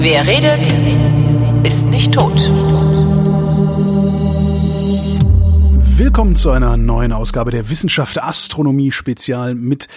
[0.00, 0.66] Wer redet,
[1.64, 2.50] ist nicht tot.
[5.98, 9.88] Willkommen zu einer neuen Ausgabe der Wissenschaft Astronomie Spezial mit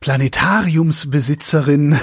[0.00, 1.98] Planetariumsbesitzerin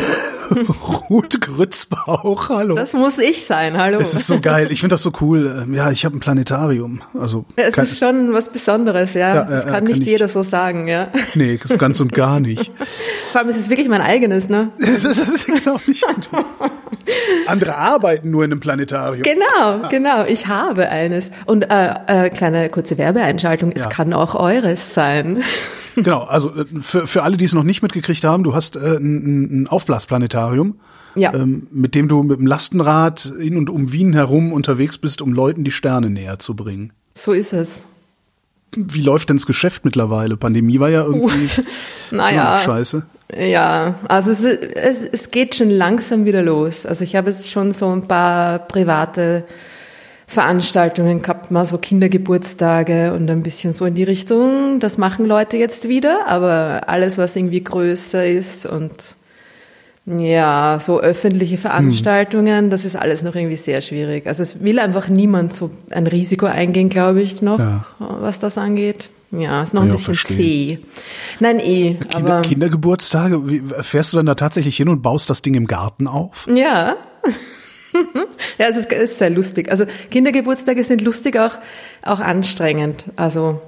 [1.10, 2.50] Ruth Grützbauch.
[2.50, 2.76] Hallo.
[2.76, 4.00] Das muss ich sein, hallo.
[4.00, 4.68] Es ist so geil.
[4.72, 5.64] Ich finde das so cool.
[5.64, 7.02] Ähm, ja, ich habe ein Planetarium.
[7.20, 9.34] Also es kein, ist schon was Besonderes, ja.
[9.36, 11.08] Ja, das ja, kann kann nicht ich- jeder so sagen, ja.
[11.36, 12.72] Nee, ganz und gar nicht.
[13.32, 14.72] Vor allem ist es wirklich mein eigenes, ne?
[14.80, 16.06] Das ist genau nicht.
[17.48, 19.24] Andere arbeiten nur in einem Planetarium.
[19.24, 20.26] Genau, genau.
[20.26, 21.32] Ich habe eines.
[21.46, 23.72] Und äh, äh, kleine kurze Werbeeinschaltung.
[23.74, 23.90] Es Ja.
[23.90, 25.44] kann auch eures sein.
[25.96, 28.98] Genau, also äh, für, für alle, die es noch nicht mitgekriegt haben, du hast äh,
[28.98, 30.80] ein, ein Aufblasplanetarium,
[31.16, 31.34] Ja.
[31.34, 35.32] ähm, mit dem du mit dem Lastenrad in und um Wien herum unterwegs bist, um
[35.34, 36.92] Leuten die Sterne näher zu bringen.
[37.14, 37.86] So ist es.
[38.76, 40.36] Wie läuft denn das Geschäft mittlerweile?
[40.36, 41.50] Pandemie war ja irgendwie
[42.12, 42.56] Naja.
[42.56, 43.04] immer scheiße.
[43.34, 46.86] Ja, also es, es, es geht schon langsam wieder los.
[46.86, 49.44] Also ich habe jetzt schon so ein paar private
[50.28, 54.80] Veranstaltungen gehabt, mal so Kindergeburtstage und ein bisschen so in die Richtung.
[54.80, 59.16] Das machen Leute jetzt wieder, aber alles, was irgendwie größer ist und
[60.08, 64.28] ja, so öffentliche Veranstaltungen, das ist alles noch irgendwie sehr schwierig.
[64.28, 67.86] Also es will einfach niemand so ein Risiko eingehen, glaube ich, noch, Ja.
[67.98, 69.10] was das angeht.
[69.40, 70.80] Ja, ist noch ein bisschen zäh.
[71.40, 75.54] Nein, eh, Kinder, Kindergeburtstage, wie, fährst du dann da tatsächlich hin und baust das Ding
[75.54, 76.48] im Garten auf?
[76.54, 76.96] Ja.
[78.58, 79.70] ja, es ist, es ist sehr lustig.
[79.70, 81.58] Also Kindergeburtstage sind lustig, auch,
[82.02, 83.06] auch anstrengend.
[83.16, 83.62] Also,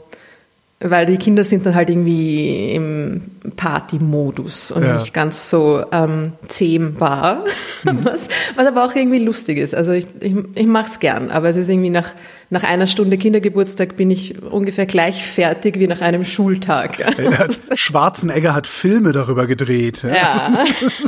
[0.80, 3.22] weil die Kinder sind dann halt irgendwie im
[3.56, 5.00] Party-Modus und Ja.
[5.00, 7.44] nicht ganz so ähm, zähmbar,
[7.84, 9.73] was, was aber auch irgendwie lustig ist.
[9.73, 12.11] Also ich, ich, ich mache es gern, aber es ist irgendwie nach,
[12.52, 17.00] nach einer Stunde Kindergeburtstag bin ich ungefähr gleich fertig wie nach einem Schultag.
[17.00, 20.03] Äh, Schwarzenegger hat Filme darüber gedreht.
[20.03, 20.53] Ja.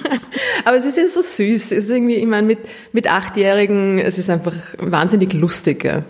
[0.65, 1.71] Aber es ist ja so süß.
[1.71, 2.57] Es ist irgendwie, ich meine, mit,
[2.91, 5.83] mit Achtjährigen, es ist einfach wahnsinnig lustig.
[5.83, 6.01] Ja.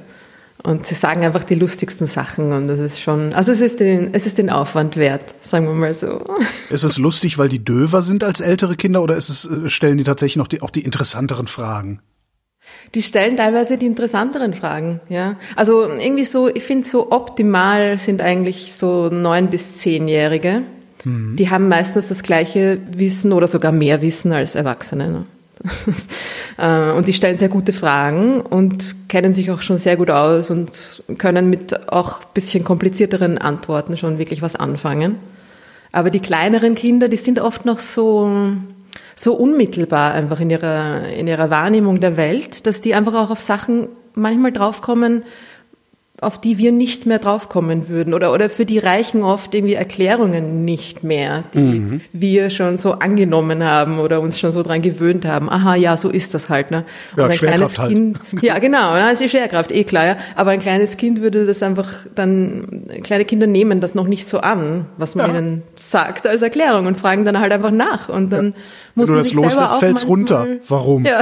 [0.62, 4.14] Und sie sagen einfach die lustigsten Sachen und das ist schon, also es ist den,
[4.14, 6.22] es ist den Aufwand wert, sagen wir mal so.
[6.70, 9.98] Ist es lustig, weil die döver sind als ältere Kinder oder ist es, äh, stellen
[9.98, 12.02] die tatsächlich noch die, auch die interessanteren Fragen?
[12.94, 15.38] Die stellen teilweise die interessanteren Fragen, ja.
[15.56, 20.64] Also irgendwie so, ich finde so optimal sind eigentlich so neun bis zehnjährige.
[21.06, 25.06] Die haben meistens das gleiche Wissen oder sogar mehr Wissen als Erwachsene.
[25.06, 25.26] Ne?
[26.58, 30.52] Äh, und die stellen sehr gute Fragen und kennen sich auch schon sehr gut aus
[30.52, 35.16] und können mit auch bisschen komplizierteren Antworten schon wirklich was anfangen.
[35.94, 38.30] Aber die kleineren Kinder, die sind oft noch so,
[39.16, 43.40] so unmittelbar einfach in ihrer, in ihrer Wahrnehmung der Welt, dass die einfach auch auf
[43.40, 45.24] Sachen manchmal draufkommen,
[46.22, 48.14] auf die wir nicht mehr draufkommen würden.
[48.14, 53.64] Oder, oder für die reichen oft irgendwie Erklärungen nicht mehr, die wir schon so angenommen
[53.64, 55.50] haben oder uns schon so dran gewöhnt haben.
[55.50, 56.72] Aha, ja, so ist das halt.
[56.72, 56.84] Ne?
[57.16, 57.92] Ja, ein kleines halt.
[57.92, 60.06] Kind, ja genau, ja, ist die Schwerkraft, eh klar.
[60.06, 60.18] Ja.
[60.36, 64.40] Aber ein kleines Kind würde das einfach dann, kleine Kinder nehmen das noch nicht so
[64.40, 65.38] an, was man Ja.
[65.38, 68.10] ihnen sagt als Erklärung und fragen dann halt einfach nach.
[68.10, 68.54] Und dann Wenn
[68.96, 70.48] muss du man das sich selber loslässt, fällt's runter.
[70.68, 71.06] Warum?
[71.06, 71.22] Ja.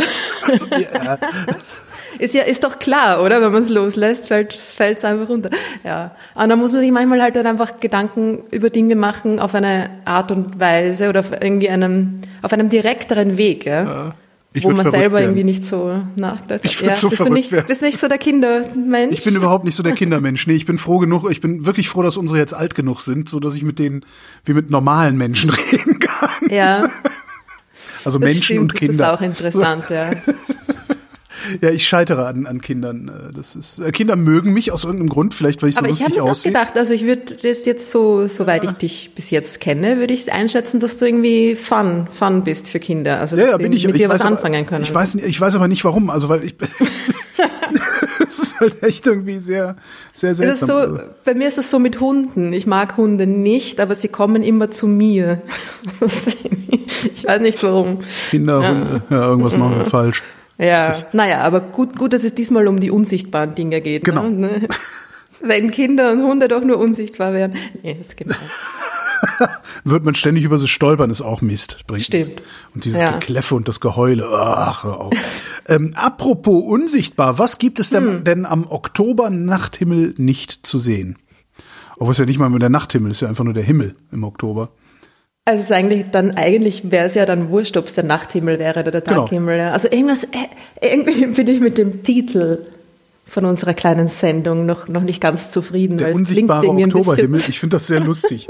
[0.94, 1.18] Ja.
[2.19, 3.41] Ist ja, ist doch klar, oder?
[3.41, 5.50] Wenn man es loslässt, fällt es einfach runter.
[5.83, 6.16] Ja.
[6.35, 9.89] Und dann muss man sich manchmal halt dann einfach Gedanken über Dinge machen auf eine
[10.05, 14.13] Art und Weise oder auf irgendwie einem, auf einem direkteren Weg, ja.
[14.53, 15.25] Ich wo man selber werden.
[15.25, 16.66] irgendwie nicht so nachdenkt.
[16.66, 17.67] Ich würd so bist du nicht, werden.
[17.67, 19.13] bist nicht so der Kindermensch.
[19.19, 20.47] Ich bin überhaupt nicht so der Kindermensch.
[20.47, 23.29] Nee, ich bin froh genug, ich bin wirklich froh, dass unsere jetzt alt genug sind,
[23.29, 24.03] so dass ich mit denen
[24.45, 26.50] wie mit normalen Menschen reden kann.
[26.50, 26.89] ja,
[28.03, 28.94] Also das Menschen stimmt, und das Kinder.
[28.94, 30.11] ist auch interessant, ja.
[31.62, 33.08] Ja, ich scheitere an, an Kindern.
[33.09, 35.90] äh, Das ist, äh, Kinder mögen mich aus irgendeinem Grund, vielleicht weil ich so Aber
[35.90, 39.12] ich habe lustig es auch gedacht, also ich würde das jetzt so, soweit ich dich
[39.16, 43.20] bis jetzt kenne, würde ich es einschätzen, dass du irgendwie fun, fun bist für Kinder.
[43.20, 43.86] Also Ja, ja, bin ich.
[43.86, 44.84] mit ich dir was aber- anfangen können.
[44.84, 46.09] Ich weiß, ich weiß aber nicht warum.
[46.09, 46.56] Also weil ich,
[48.28, 49.75] es ist halt echt irgendwie sehr,
[50.14, 50.69] sehr Es seltsam.
[50.69, 52.54] ist so, bei mir ist es so mit Hunden.
[52.54, 55.42] Ich mag Hunde nicht, aber sie kommen immer zu mir.
[57.16, 58.00] ich weiß nicht warum.
[58.30, 60.24] Kinder, Hunde, ja, irgendwas machen wir falsch.
[60.57, 64.04] Ja, naja, aber gut, gut, dass es diesmal um die unsichtbaren Dinge geht.
[64.04, 64.27] Genau.
[64.27, 64.68] Ne?
[65.39, 67.56] Wenn Kinder und Hunde doch nur unsichtbar wären.
[67.83, 68.39] Nee, das nicht.
[69.83, 71.86] Wird man ständig über sie stolpern, ist auch Mist.
[71.88, 72.27] Bringt Stimmt.
[72.27, 72.42] nichts.
[72.74, 73.12] Und dieses Ja.
[73.12, 74.27] Gekläffe und das Geheule.
[74.31, 75.13] Ach, hör auf.
[75.68, 78.24] ähm, apropos unsichtbar, was gibt es denn, Hm.
[78.24, 81.18] denn am Oktober-Nachthimmel nicht zu sehen?
[81.98, 84.24] Obwohl es ja nicht mal mehr der Nachthimmel ist, ja einfach nur der Himmel im
[84.24, 84.69] Oktober.
[85.47, 88.59] Also es ist eigentlich dann, eigentlich wäre es ja dann wurscht, ob es der Nachthimmel
[88.59, 89.21] wäre oder der Genau.
[89.21, 89.57] Taghimmel.
[89.57, 89.71] Ja.
[89.71, 90.27] Also irgendwas, äh,
[90.81, 92.65] irgendwie bin ich mit dem Titel
[93.25, 95.99] von unserer kleinen Sendung noch, noch nicht ganz zufrieden.
[95.99, 98.47] Der weil unsichtbare Oktoberhimmel, ich finde das sehr lustig.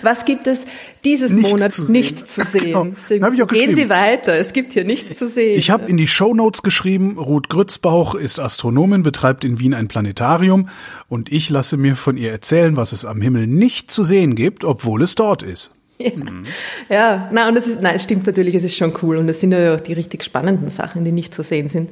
[0.00, 0.62] Was gibt es
[1.04, 2.86] dieses Nicht Monat zu nicht zu Genau.
[2.96, 3.26] sehen?
[3.34, 3.74] Ich auch Gehen.
[3.74, 5.58] Sie weiter, es gibt hier nichts zu sehen.
[5.58, 10.70] Ich habe in die Shownotes geschrieben, Ruth Grützbauch ist Astronomin, betreibt in Wien ein Planetarium
[11.10, 14.64] und ich lasse mir von ihr erzählen, was es am Himmel nicht zu sehen gibt,
[14.64, 15.72] obwohl es dort ist.
[16.88, 19.40] Ja, na und das ist, nein, es stimmt natürlich, es ist schon cool und das
[19.40, 21.90] sind ja auch die richtig spannenden Sachen, die nicht zu sehen sind.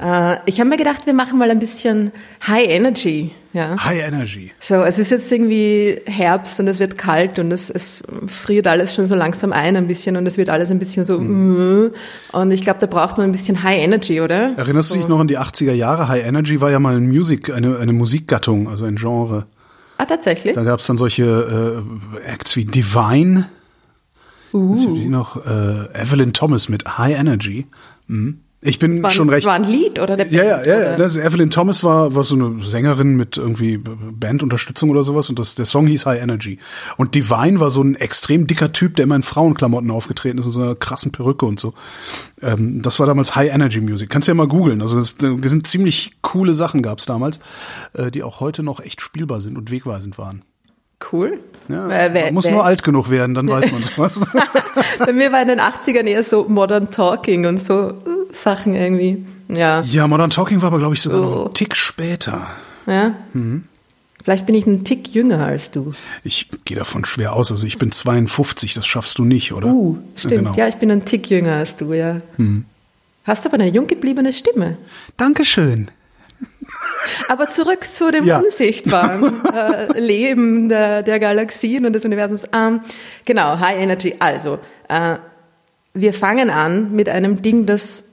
[0.00, 2.12] Äh, ich habe mir gedacht, wir machen mal ein bisschen
[2.46, 3.76] High Energy, ja.
[3.84, 4.50] High Energy.
[4.60, 8.94] So, es ist jetzt irgendwie Herbst und es wird kalt und es, es friert alles
[8.94, 11.90] schon so langsam ein ein bisschen und es wird alles ein bisschen so Mhm.
[12.32, 14.52] und ich glaube, da braucht man ein bisschen High Energy, oder?
[14.56, 16.08] Erinnerst du dich noch an die 80er Jahre?
[16.08, 19.46] High Energy war ja mal ein Music, eine, eine Musikgattung, also ein Genre.
[20.00, 20.54] Ah, tatsächlich?
[20.54, 21.82] Da gab es dann solche
[22.16, 23.50] äh, Acts wie Divine.
[24.50, 24.74] Uh.
[25.10, 25.44] Noch?
[25.44, 27.66] Äh, Evelyn Thomas mit High Energy.
[28.06, 28.40] Mhm.
[28.62, 29.46] Ich bin War, schon recht.
[29.46, 30.88] war ein Lied oder der Ja, ja, Band, ja, ja.
[30.94, 30.98] oder?
[30.98, 35.54] Das, Evelyn Thomas war, war so eine Sängerin mit irgendwie Bandunterstützung oder sowas und das,
[35.54, 36.58] der Song hieß High Energy.
[36.98, 40.52] Und Divine war so ein extrem dicker Typ, der immer in Frauenklamotten aufgetreten ist, in
[40.52, 41.72] so einer krassen Perücke und so.
[42.42, 44.10] Ähm, das war damals High Energy Music.
[44.10, 44.82] Kannst ja mal googeln.
[44.82, 47.40] Also das, das sind ziemlich coole Sachen gab's damals,
[47.94, 50.42] äh, die auch heute noch echt spielbar sind und wegweisend waren.
[51.12, 51.40] Cool.
[51.68, 54.20] Ja, Wer- wer- man muss wer- nur alt genug werden, dann weiß man sowas.
[54.98, 57.94] Bei mir war in den 80ern eher so Modern Talking und so äh,
[58.32, 59.24] Sachen irgendwie.
[59.48, 59.80] Ja.
[59.82, 61.44] ja, Modern Talking war aber, glaube ich, sogar noch Oh.
[61.46, 62.48] einen Tick später.
[62.86, 63.14] ja.
[63.32, 63.64] Mhm.
[64.22, 65.92] Vielleicht bin ich einen Tick jünger als du.
[66.24, 67.50] Ich gehe davon schwer aus.
[67.50, 69.68] Also ich bin 52, das schaffst du nicht, oder?
[69.68, 70.34] Uh, stimmt.
[70.34, 70.54] genau.
[70.56, 72.20] Ja, ich bin ein Tick jünger als du, ja.
[73.24, 74.76] Hast aber eine jung gebliebene Stimme.
[75.16, 75.88] Dankeschön.
[77.28, 78.38] Aber zurück zu dem Ja.
[78.40, 82.44] unsichtbaren äh, Leben der, der Galaxien und des Universums.
[82.52, 82.80] Ähm,
[83.24, 84.16] genau, High Energy.
[84.18, 84.58] Also,
[84.88, 85.16] äh,
[85.94, 88.04] wir fangen an mit einem Ding, das,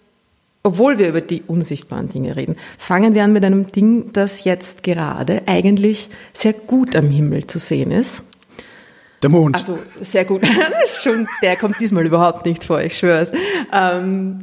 [0.63, 4.83] obwohl wir über die unsichtbaren Dinge reden, fangen wir an mit einem Ding, das jetzt
[4.83, 8.23] gerade eigentlich sehr gut am Himmel zu sehen ist.
[9.21, 9.55] Der Mond.
[9.55, 10.41] Also sehr gut.
[11.01, 13.31] Schon, der kommt diesmal überhaupt nicht vor, ich schwör's.
[13.73, 14.39] Ähm,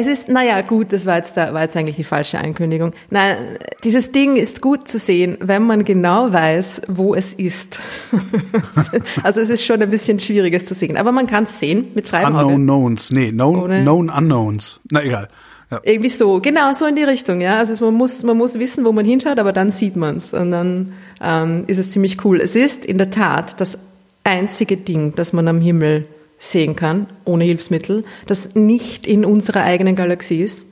[0.00, 2.92] es ist, naja, gut, das war jetzt, da, war jetzt eigentlich die falsche Ankündigung.
[3.10, 3.36] Nein,
[3.84, 7.80] dieses Ding ist gut zu sehen, wenn man genau weiß, wo es ist.
[9.22, 10.96] also es ist schon ein bisschen schwierig, es zu sehen.
[10.96, 12.46] Aber man kann es sehen mit freiem Auge.
[12.46, 13.10] Unknown Knowns.
[13.12, 14.80] Nee, known, Ohne- known Unknowns.
[14.90, 15.28] Na egal.
[15.70, 15.80] Ja.
[15.82, 17.58] Irgendwie so, genau so in die Richtung, ja.
[17.58, 20.50] Also es, man muss, man muss wissen, wo man hinschaut, aber dann sieht man's und
[20.50, 22.40] dann ähm, ist es ziemlich cool.
[22.40, 23.78] Es ist in der Tat das
[24.24, 26.06] einzige Ding, das man am Himmel
[26.38, 30.66] sehen kann, ohne Hilfsmittel, das nicht in unserer eigenen Galaxie ist.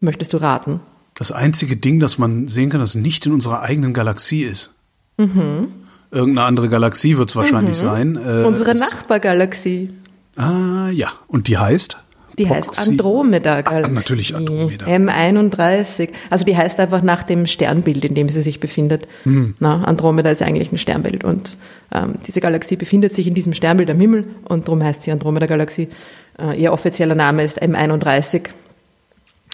[0.00, 0.80] Möchtest du raten?
[1.14, 4.72] Das einzige Ding, das man sehen kann, das nicht in unserer eigenen Galaxie ist.
[5.18, 8.16] Irgendeine andere Galaxie wird es wahrscheinlich sein.
[8.16, 9.90] Äh, Unsere Nachbargalaxie.
[10.36, 11.12] Ah, ja.
[11.28, 11.98] Und die heißt?
[12.44, 13.90] Die heißt Proxy- Andromeda-Galaxie.
[13.90, 14.86] Ah, natürlich Andromeda.
[14.86, 16.08] M31.
[16.30, 19.06] Also die heißt einfach nach dem Sternbild, in dem sie sich befindet.
[19.24, 19.54] Hm.
[19.60, 21.56] Na, Andromeda ist eigentlich ein Sternbild und
[21.92, 25.88] ähm, diese Galaxie befindet sich in diesem Sternbild am Himmel und darum heißt sie Andromeda-Galaxie.
[26.38, 28.48] Äh, ihr offizieller Name ist M31.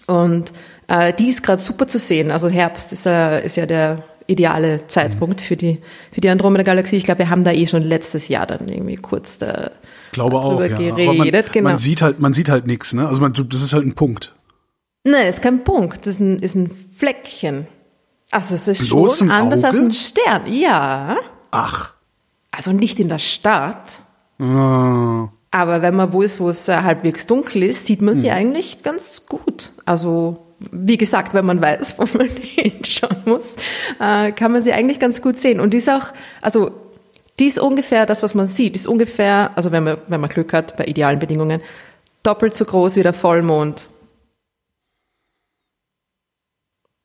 [0.06, 0.52] Und
[0.88, 2.30] äh, die ist gerade super zu sehen.
[2.30, 5.78] Also Herbst ist, äh, ist ja der ideale Zeitpunkt für die,
[6.12, 6.96] für die Andromeda-Galaxie.
[6.96, 9.70] Ich glaube, wir haben da eh schon letztes Jahr dann irgendwie kurz da
[10.16, 10.68] glaube auch, ja.
[10.68, 11.08] geredet.
[11.08, 11.68] Aber man, genau.
[11.68, 13.06] man sieht halt, man sieht halt nichts, ne?
[13.06, 14.34] Also man, das ist halt ein Punkt.
[15.04, 16.06] Nein, ist kein Punkt.
[16.06, 17.66] Das ist ein, ist ein Fleckchen.
[18.30, 19.68] Also es ist Bloßem schon anders Auge?
[19.68, 20.52] als ein Stern.
[20.52, 21.16] Ja.
[21.52, 21.92] Ach.
[22.50, 24.00] Also nicht in der Stadt.
[24.40, 25.28] Ah.
[25.52, 28.20] Aber wenn man wo ist, wo es äh, halbwegs dunkel ist, sieht man Hm.
[28.20, 29.72] sie eigentlich ganz gut.
[29.84, 33.56] Also wie gesagt, wenn man weiß, wo man hinschauen muss,
[34.00, 35.60] äh, kann man sie eigentlich ganz gut sehen.
[35.60, 36.06] Und die ist auch,
[36.40, 36.72] also
[37.38, 40.30] die ist ungefähr das, was man sieht, die ist ungefähr, also wenn man, wenn man
[40.30, 41.60] Glück hat, bei idealen Bedingungen,
[42.22, 43.90] doppelt so groß wie der Vollmond.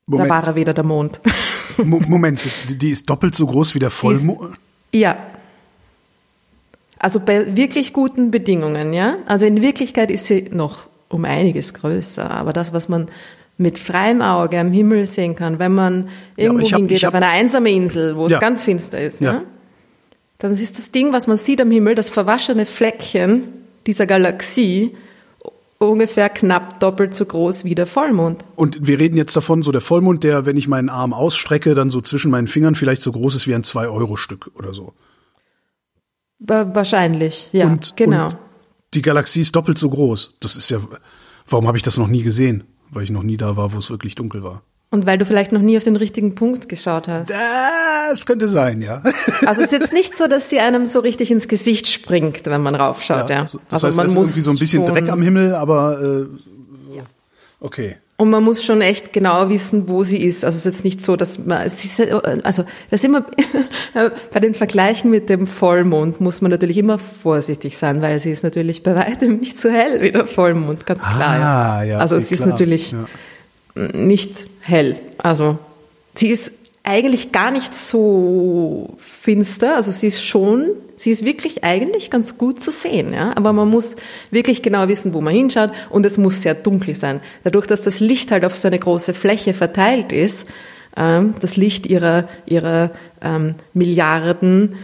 [0.08, 1.22] Da Moment, war er wieder der Mond.
[1.84, 4.56] Mo- Moment, die, ist doppelt so groß wie der Vollmond.
[4.94, 5.18] Ja.
[7.00, 9.16] Also bei wirklich guten Bedingungen, ja.
[9.26, 12.30] Also in Wirklichkeit ist sie noch um einiges größer.
[12.30, 13.08] Aber das, was man
[13.58, 17.16] mit freiem Auge am Himmel sehen kann, wenn man irgendwo ich hab- hingeht, hab- auf
[17.16, 18.38] eine einsame Insel, wo Ja.
[18.38, 19.34] es ganz finster ist, Ja.
[19.34, 19.42] ja.
[20.42, 23.44] Dann ist das Ding, was man sieht am Himmel, das verwaschene Fleckchen
[23.86, 24.96] dieser Galaxie,
[25.78, 28.44] ungefähr knapp doppelt so groß wie der Vollmond.
[28.56, 31.90] Und wir reden jetzt davon, so der Vollmond, der, wenn ich meinen Arm ausstrecke, dann
[31.92, 34.94] so zwischen meinen Fingern vielleicht so groß ist wie ein 2-Euro-Stück oder so.
[36.40, 38.26] Wa- Wahrscheinlich, ja, und, genau.
[38.26, 38.38] und
[38.94, 40.38] die Galaxie ist doppelt so groß.
[40.40, 40.80] Das ist ja,
[41.48, 42.64] warum habe ich das noch nie gesehen?
[42.90, 44.64] Weil ich noch nie da war, wo es wirklich dunkel war.
[44.92, 47.30] Und weil du vielleicht noch nie auf den richtigen Punkt geschaut hast.
[47.30, 49.02] Das könnte sein, ja.
[49.46, 52.62] Also es ist jetzt nicht so, dass sie einem so richtig ins Gesicht springt, wenn
[52.62, 53.44] man raufschaut, ja.
[53.44, 56.02] Das also heißt, man es ist muss irgendwie so ein bisschen Dreck am Himmel, aber
[56.02, 56.26] äh,
[57.62, 57.96] Okay.
[58.18, 60.44] Und man muss schon echt genau wissen, wo sie ist.
[60.46, 62.00] Also es ist jetzt nicht so, dass man, es ist,
[62.44, 63.26] also das ist immer,
[64.34, 68.44] bei den Vergleichen mit dem Vollmond muss man natürlich immer vorsichtig sein, weil sie ist
[68.44, 71.40] natürlich bei weitem nicht so hell wie der Vollmond, ganz klar.
[71.40, 72.50] Ah, ja, also es ist klar.
[72.50, 73.06] natürlich Ja.
[73.76, 74.98] Nicht hell.
[75.18, 75.58] Also
[76.16, 79.76] sie ist eigentlich gar nicht so finster.
[79.76, 83.14] Also sie ist schon, sie ist wirklich eigentlich ganz gut zu sehen.
[83.14, 83.34] Ja?
[83.36, 83.96] Aber man muss
[84.32, 87.22] wirklich genau wissen, wo man hinschaut und es muss sehr dunkel sein.
[87.44, 90.48] Dadurch, dass das Licht halt auf so eine große Fläche verteilt ist,
[90.98, 94.76] ähm, das Licht ihrer, ihrer ähm, Milliarden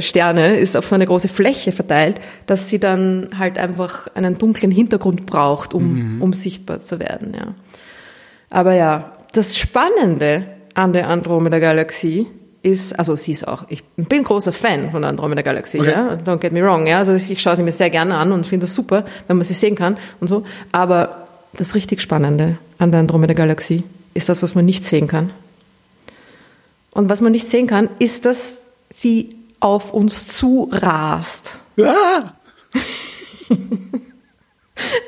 [0.00, 4.72] Sterne ist auf so eine große Fläche verteilt, dass sie dann halt einfach einen dunklen
[4.72, 7.34] Hintergrund braucht, um, um sichtbar zu werden.
[7.38, 7.54] Ja.
[8.48, 12.26] Aber ja, das Spannende an der Andromeda-Galaxie
[12.62, 15.90] ist, also sie ist auch, ich bin großer Fan von der Andromeda-Galaxie, Okay.
[15.90, 18.46] ja, don't get me wrong, ja, also ich schaue sie mir sehr gerne an und
[18.46, 22.90] finde das super, wenn man sie sehen kann und so, aber das richtig Spannende an
[22.90, 23.82] der Andromeda-Galaxie
[24.14, 25.30] ist das, was man nicht sehen kann.
[26.92, 28.60] Und was man nicht sehen kann, ist, dass
[28.94, 31.60] sie auf uns zu rast.
[31.80, 32.32] Ah!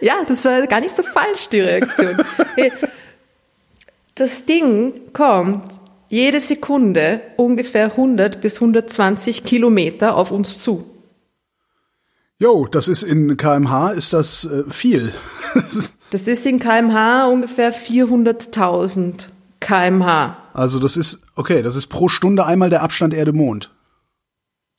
[0.01, 2.17] Ja, das war gar nicht so falsch, die Reaktion.
[2.57, 2.73] Hey,
[4.15, 5.65] Das Ding kommt
[6.09, 10.85] jede Sekunde ungefähr 100 bis 120 Kilometer auf uns zu.
[12.39, 15.13] Jo, das ist in kmh ist das äh, viel.
[16.11, 19.29] Das ist in kmh ungefähr 400.000
[19.61, 20.37] kmh.
[20.53, 23.71] Also das ist okay, das ist pro Stunde einmal der Abstand Erde-Mond.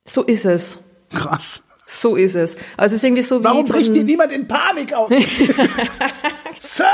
[0.07, 0.79] So ist es.
[1.13, 1.61] Krass.
[1.85, 2.55] So ist es.
[2.77, 5.09] Also es ist irgendwie so wie Warum von- bricht hier niemand in Panik aus?
[6.59, 6.85] Sir,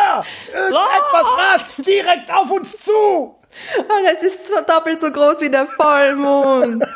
[0.53, 2.91] irgendetwas rast direkt auf uns zu.
[2.91, 6.83] Und es ist zwar doppelt so groß wie der Vollmond.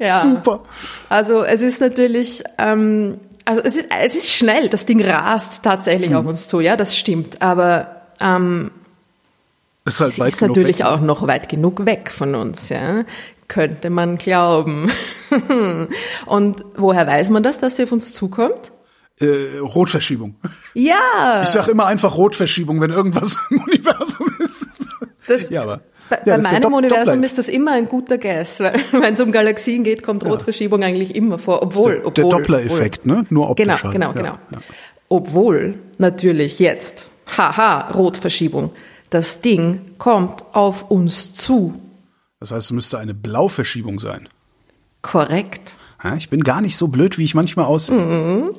[0.00, 0.20] Ja.
[0.20, 0.60] Super.
[1.08, 6.14] Also es ist natürlich, ähm, also es ist, es ist schnell, das Ding rast tatsächlich
[6.14, 7.42] auf uns zu, ja, das stimmt.
[7.42, 8.70] Aber ähm,
[9.84, 10.86] Ist halt weit ist natürlich weg.
[10.86, 13.02] auch noch weit genug weg von uns, ja.
[13.48, 14.90] Könnte man glauben.
[16.26, 18.72] Und woher weiß man das, dass sie auf uns zukommt?
[19.20, 20.36] Äh, Rotverschiebung.
[20.74, 21.42] Ja.
[21.42, 24.66] Ich sag immer einfach Rotverschiebung, wenn irgendwas im Universum ist.
[25.26, 28.16] Das- ja, aber Bei, ja, bei ist meinem Dopp- Universum ist das immer ein guter
[28.18, 32.12] Guess, weil wenn es um Galaxien geht, kommt Rotverschiebung eigentlich immer vor, obwohl, der, obwohl
[32.12, 33.24] der Doppler-Effekt, ne?
[33.30, 33.92] Nur optisch Genau, halt.
[33.92, 34.32] genau, Ja, genau.
[34.52, 34.58] ja.
[35.08, 38.70] Obwohl natürlich jetzt, haha, Rotverschiebung,
[39.10, 41.74] das Ding kommt auf uns zu.
[42.40, 44.28] Das heißt, es müsste eine Blauverschiebung sein.
[45.02, 45.72] Korrekt.
[46.16, 48.52] Ich bin gar nicht so blöd, wie ich manchmal aussehe.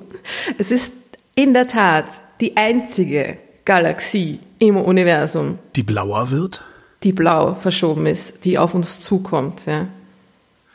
[0.57, 0.93] Es ist
[1.35, 2.05] in der Tat
[2.41, 6.63] die einzige Galaxie im Universum, Die blauer wird?
[7.03, 9.65] die blau verschoben ist, die auf uns zukommt.
[9.65, 9.87] Ja.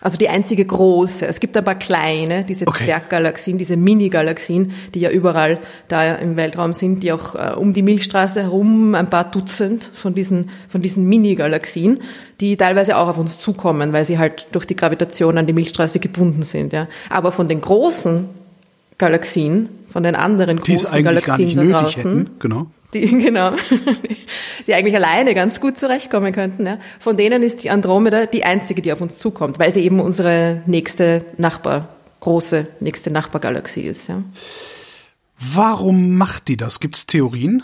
[0.04, 1.26] Also die einzige große.
[1.26, 2.84] Es gibt ein paar kleine, diese Okay.
[2.84, 5.58] Zwerggalaxien, diese Mini-Galaxien, die ja überall
[5.88, 10.14] da im Weltraum sind, die auch äh, um die Milchstraße herum ein paar Dutzend von
[10.14, 12.02] diesen, von diesen Mini-Galaxien,
[12.40, 16.00] die teilweise auch auf uns zukommen, weil sie halt durch die Gravitation an die Milchstraße
[16.00, 16.74] gebunden sind.
[16.74, 16.86] Ja.
[17.08, 18.28] Aber von den großen
[18.98, 22.30] Galaxien, von den anderen Die großen Galaxien da draußen, hätten.
[22.38, 22.66] Genau.
[22.92, 23.52] die, genau,
[24.66, 26.66] die eigentlich alleine ganz gut zurechtkommen könnten.
[26.66, 26.78] Ja.
[26.98, 30.62] Von denen ist die Andromeda die einzige, die auf uns zukommt, weil sie eben unsere
[30.66, 31.88] nächste Nachbar,
[32.20, 34.08] große nächste Nachbargalaxie ist.
[34.08, 34.22] Ja.
[35.38, 36.80] Warum macht die das?
[36.80, 37.62] Gibt es Theorien?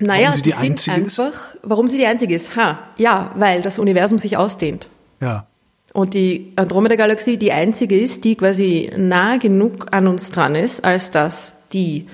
[0.00, 1.20] Naja, sie die sind einzige ist?
[1.20, 2.56] einfach, warum sie die einzige ist?
[2.56, 4.88] Ha, ja, weil das Universum sich ausdehnt.
[5.20, 5.46] Ja.
[5.92, 11.10] Und die Andromeda-Galaxie die einzige ist, die quasi nah genug an uns dran ist, als
[11.10, 12.06] dass die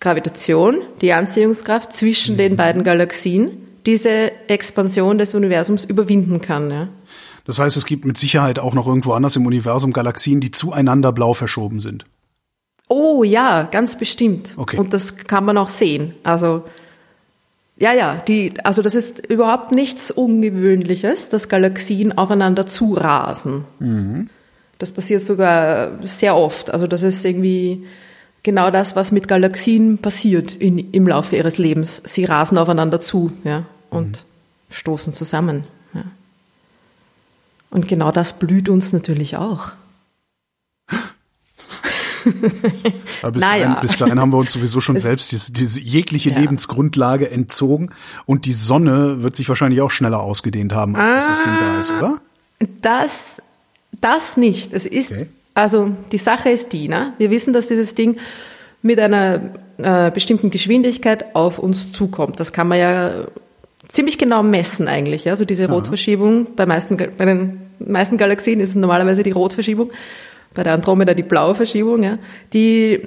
[0.00, 3.50] Gravitation, die Anziehungskraft zwischen den beiden Galaxien
[3.86, 6.70] diese Expansion des Universums überwinden kann.
[6.70, 6.88] Ja.
[7.44, 11.12] Das heißt, es gibt mit Sicherheit auch noch irgendwo anders im Universum Galaxien, die zueinander
[11.12, 12.06] blau verschoben sind.
[12.88, 14.54] Oh ja, ganz bestimmt.
[14.56, 14.76] Okay.
[14.76, 16.14] Und das kann man auch sehen.
[16.22, 16.64] Also
[17.80, 23.64] ja, ja, die, also das ist überhaupt nichts Ungewöhnliches, dass Galaxien aufeinander zurasen.
[24.78, 26.70] Das passiert sogar sehr oft.
[26.70, 27.86] Also das ist irgendwie
[28.42, 32.02] genau das, was mit Galaxien passiert in, im Laufe ihres Lebens.
[32.04, 34.26] Sie rasen aufeinander zu, ja, und
[34.68, 35.64] stoßen zusammen.
[35.94, 36.04] Ja.
[37.70, 39.72] Und genau das blüht uns natürlich auch.
[43.22, 43.66] Aber bis, Naja.
[43.68, 46.38] dahin, bis dahin haben wir uns sowieso schon selbst diese, diese jegliche Ja.
[46.38, 47.90] Lebensgrundlage entzogen.
[48.26, 51.92] Und die Sonne wird sich wahrscheinlich auch schneller ausgedehnt haben, als das Ding da ist,
[51.92, 52.18] oder?
[52.82, 53.42] Das,
[54.00, 54.72] das nicht.
[54.72, 55.26] Es ist, Okay.
[55.54, 57.12] also die Sache ist die, ne?
[57.18, 58.18] wir wissen, dass dieses Ding
[58.82, 59.40] mit einer
[59.78, 62.40] äh, bestimmten Geschwindigkeit auf uns zukommt.
[62.40, 63.10] Das kann man ja
[63.88, 65.24] ziemlich genau messen eigentlich.
[65.24, 65.32] Ja?
[65.32, 69.90] Also diese Rotverschiebung, bei, meisten, bei den meisten Galaxien ist es normalerweise die Rotverschiebung,
[70.54, 72.02] bei der Andromeda die blaue Verschiebung.
[72.02, 72.18] Ja?
[72.52, 73.00] Die,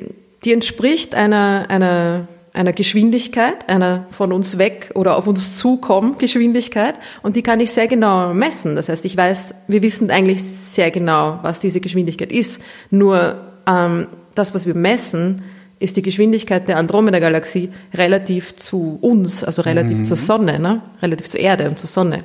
[0.44, 6.96] die entspricht einer, einer einer Geschwindigkeit, einer von uns weg oder auf uns zukommen Geschwindigkeit
[7.24, 8.76] und die kann ich sehr genau messen.
[8.76, 12.62] Das heißt, ich weiß, wir wissen eigentlich sehr genau, was diese Geschwindigkeit ist.
[12.92, 15.42] Nur ähm, das, was wir messen,
[15.80, 20.06] ist die Geschwindigkeit der Andromeda-Galaxie relativ zu uns, also relativ mhm.
[20.06, 20.84] zur Sonne, ne?
[21.02, 22.24] relativ zur Erde und zur Sonne.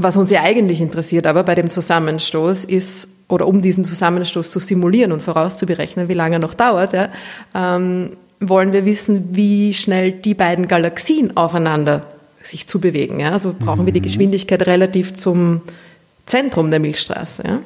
[0.00, 4.58] Was uns ja eigentlich interessiert, aber bei dem Zusammenstoß ist, oder um diesen Zusammenstoß zu
[4.58, 7.08] simulieren und vorauszuberechnen, wie lange er noch dauert, ja,
[7.54, 12.06] ähm, wollen wir wissen, wie schnell die beiden Galaxien aufeinander
[12.42, 13.20] sich zu bewegen.
[13.20, 13.32] Ja?
[13.32, 13.86] Also brauchen mhm.
[13.86, 14.04] wir die mhm.
[14.04, 15.62] Geschwindigkeit relativ zum
[16.26, 17.42] Zentrum der Milchstraße.
[17.46, 17.60] Ja?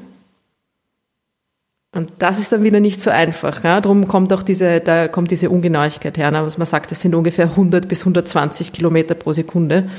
[1.94, 3.62] Und das ist dann wieder nicht so einfach.
[3.64, 3.80] Ja?
[3.80, 6.30] Darum kommt auch diese, da kommt diese Ungenauigkeit her.
[6.30, 6.42] Ne?
[6.42, 9.90] Was man sagt, das sind ungefähr 100 bis 120 Kilometer pro Sekunde.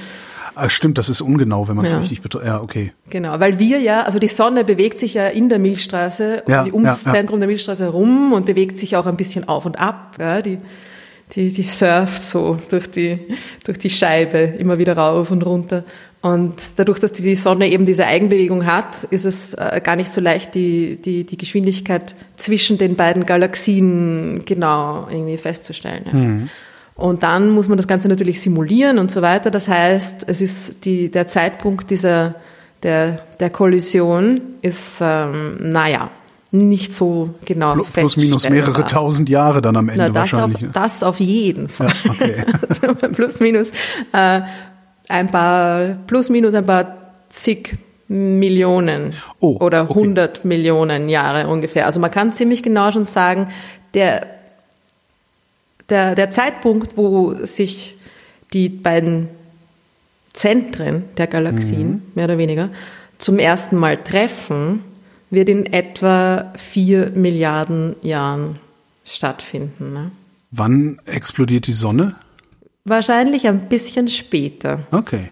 [0.55, 1.99] Ah, stimmt, das ist ungenau, wenn man es ja.
[1.99, 2.45] richtig betont.
[2.45, 2.93] Ja, okay.
[3.09, 7.05] Genau, weil wir ja, also die Sonne bewegt sich ja in der Milchstraße ja, ums
[7.05, 10.15] ja, Zentrum der Milchstraße herum und bewegt sich auch ein bisschen auf und ab.
[10.19, 10.57] Ja, die,
[11.35, 13.19] die, die surft so durch die,
[13.63, 15.83] durch die Scheibe immer wieder rauf und runter.
[16.21, 20.21] Und dadurch, dass die Sonne eben diese Eigenbewegung hat, ist es äh, gar nicht so
[20.21, 26.05] leicht, die, die, die Geschwindigkeit zwischen den beiden Galaxien genau irgendwie festzustellen.
[26.05, 26.13] Ja.
[26.13, 26.49] Mhm.
[26.95, 29.49] Und dann muss man das Ganze natürlich simulieren und so weiter.
[29.49, 32.35] Das heißt, es ist die, der Zeitpunkt dieser,
[32.83, 36.09] der, der Kollision ist, ähm, naja,
[36.51, 40.67] nicht so genau plus, plus minus mehrere tausend Jahre dann am Ende Na, das wahrscheinlich.
[40.67, 41.91] Auf, das auf jeden Fall.
[42.03, 42.45] Ja, okay.
[42.69, 43.71] also plus minus
[44.11, 44.41] äh,
[45.09, 46.95] ein paar plus minus ein paar
[47.29, 47.75] zig
[48.07, 49.99] Millionen oh, oder okay.
[49.99, 51.87] 100 Millionen Jahre ungefähr.
[51.87, 53.49] Also man kann ziemlich genau schon sagen,
[53.95, 54.27] der
[55.93, 57.95] der, der Zeitpunkt, wo sich
[58.51, 59.29] die beiden
[60.33, 62.01] Zentren der Galaxien, mhm.
[62.15, 62.69] mehr oder weniger,
[63.19, 64.83] zum ersten Mal treffen,
[65.29, 68.59] wird in etwa vier Milliarden Jahren
[69.05, 69.93] stattfinden.
[69.93, 70.11] Ne?
[70.51, 72.15] Wann explodiert die Sonne?
[72.85, 74.79] Wahrscheinlich ein bisschen später.
[74.91, 75.29] Okay.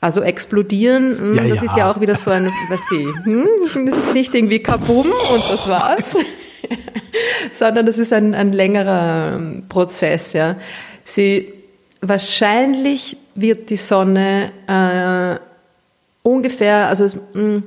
[0.00, 1.70] Also explodieren, hm, ja, das ja.
[1.70, 5.44] ist ja auch wieder so ein, was die, hm, das ist nicht irgendwie kabum und
[5.50, 6.16] das war's.
[7.54, 10.32] sondern das ist ein, ein längerer ähm, Prozess.
[10.32, 10.56] Ja.
[11.04, 11.52] Sie,
[12.00, 15.38] wahrscheinlich wird die Sonne äh,
[16.22, 17.62] ungefähr, also mh, mm,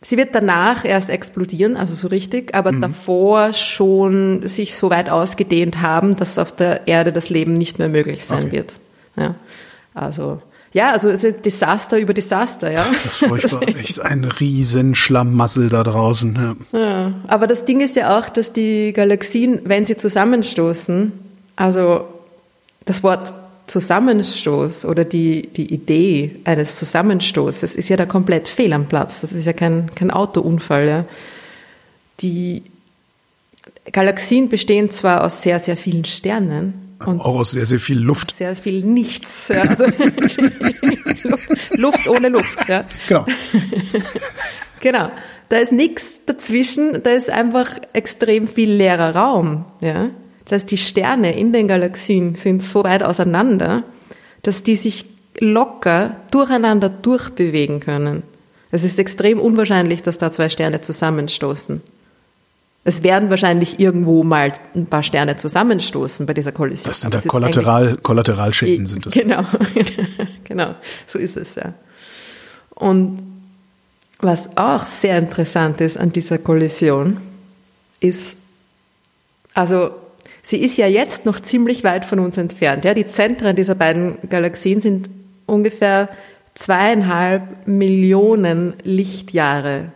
[0.00, 2.82] sie wird danach erst explodieren, also so richtig, aber mhm.
[2.82, 7.88] davor schon sich so weit ausgedehnt haben, dass auf der Erde das Leben nicht mehr
[7.88, 8.52] möglich sein okay.
[8.52, 8.74] wird.
[9.16, 9.34] Ja.
[9.94, 10.40] Also
[10.72, 12.86] ja, also es ist Desaster über Desaster, ja.
[12.90, 16.56] Das ist furchtbar, echt ein riesen Schlamassel da draußen.
[16.72, 16.78] Ja.
[16.78, 17.12] ja.
[17.26, 21.12] aber das Ding ist ja auch, dass die Galaxien, wenn sie zusammenstoßen,
[21.56, 22.06] also
[22.84, 23.32] das Wort
[23.68, 29.20] Zusammenstoß oder die, die Idee eines Zusammenstoßes ist ja da komplett fehl am Platz.
[29.20, 30.88] Das ist ja kein, kein Autounfall.
[30.88, 31.04] Ja.
[32.20, 32.62] Die
[33.92, 38.34] Galaxien bestehen zwar aus sehr, sehr vielen Sternen, und auch aus sehr, sehr viel Luft.
[38.34, 39.48] Sehr viel Nichts.
[39.48, 39.62] Ja.
[39.62, 39.84] Also
[41.70, 42.68] Luft ohne Luft.
[42.68, 42.84] Ja.
[43.06, 43.26] Genau.
[44.80, 45.10] genau.
[45.48, 49.64] Da ist nichts dazwischen, da ist einfach extrem viel leerer Raum.
[49.80, 50.10] Ja.
[50.44, 53.84] Das heißt, die Sterne in den Galaxien sind so weit auseinander,
[54.42, 55.06] dass die sich
[55.40, 58.22] locker durcheinander durchbewegen können.
[58.70, 61.80] Es ist extrem unwahrscheinlich, dass da zwei Sterne zusammenstoßen.
[62.88, 66.88] Es werden wahrscheinlich irgendwo mal ein paar Sterne zusammenstoßen bei dieser Kollision.
[66.88, 69.12] Das sind da Kollateral, Kollateralschäden sind das.
[69.12, 69.40] Genau,
[70.44, 70.74] genau,
[71.06, 71.74] so ist es ja.
[72.70, 73.18] Und
[74.20, 77.18] was auch sehr interessant ist an dieser Kollision,
[78.00, 78.38] ist,
[79.52, 79.90] also
[80.42, 82.86] sie ist ja jetzt noch ziemlich weit von uns entfernt.
[82.86, 85.10] Ja, die Zentren dieser beiden Galaxien sind
[85.44, 86.08] ungefähr
[86.54, 89.92] zweieinhalb Millionen Lichtjahre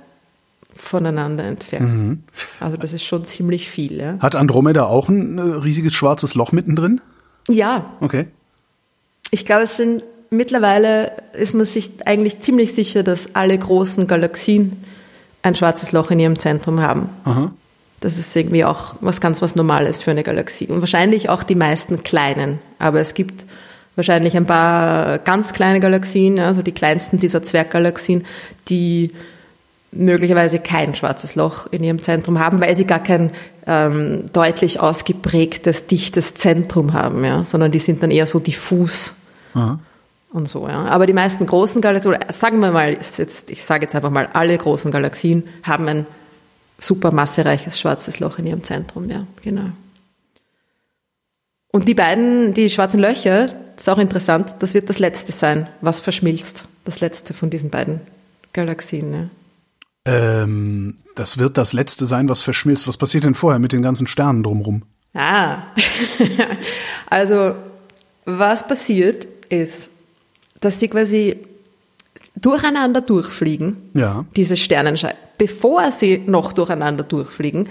[0.75, 1.95] voneinander entfernt.
[1.95, 2.23] Mhm.
[2.61, 3.99] Also das ist schon ziemlich viel.
[3.99, 4.19] Ja.
[4.21, 7.01] Hat Andromeda auch ein äh, riesiges schwarzes Loch mittendrin?
[7.49, 7.93] Ja.
[8.01, 8.27] Okay.
[9.31, 14.83] Ich glaube, es sind mittlerweile ist man sich eigentlich ziemlich sicher, dass alle großen Galaxien
[15.43, 17.11] ein schwarzes Loch in ihrem Zentrum haben.
[17.25, 17.53] Aha.
[18.01, 20.67] Das ist irgendwie auch was ganz was Normales für eine Galaxie.
[20.67, 22.59] Und wahrscheinlich auch die meisten kleinen.
[22.79, 23.45] Aber es gibt
[23.95, 28.25] wahrscheinlich ein paar ganz kleine Galaxien, also die kleinsten dieser Zwerggalaxien,
[28.69, 29.13] die
[29.93, 33.31] möglicherweise kein schwarzes Loch in ihrem Zentrum haben, weil sie gar kein
[33.67, 39.15] ähm, deutlich ausgeprägtes, dichtes Zentrum haben, ja, sondern die sind dann eher so diffus
[39.55, 39.79] Aha.
[40.33, 40.67] und so.
[40.67, 40.87] Ja.
[40.87, 44.57] Aber die meisten großen Galaxien, sagen wir mal, jetzt, ich sage jetzt einfach mal, alle
[44.57, 46.07] großen Galaxien haben ein
[46.79, 49.71] super massereiches schwarzes Loch in ihrem Zentrum, ja, genau.
[51.71, 55.69] Und die beiden, die schwarzen Löcher, das ist auch interessant, das wird das letzte sein,
[55.81, 58.01] was verschmilzt, das letzte von diesen beiden
[58.53, 59.13] Galaxien.
[59.13, 59.27] Ja.
[60.05, 62.89] Ähm, das wird das letzte sein, was verschmilzt.
[62.89, 64.83] Was passiert denn vorher mit den ganzen Sternen drumrum?
[65.15, 65.59] Ah,
[67.11, 67.55] also
[68.25, 69.91] was passiert ist,
[70.61, 71.37] dass sie quasi
[72.37, 74.25] durcheinander durchfliegen, Ja.
[74.37, 75.19] diese Sternenscheiben.
[75.39, 77.69] Bevor sie noch durcheinander durchfliegen,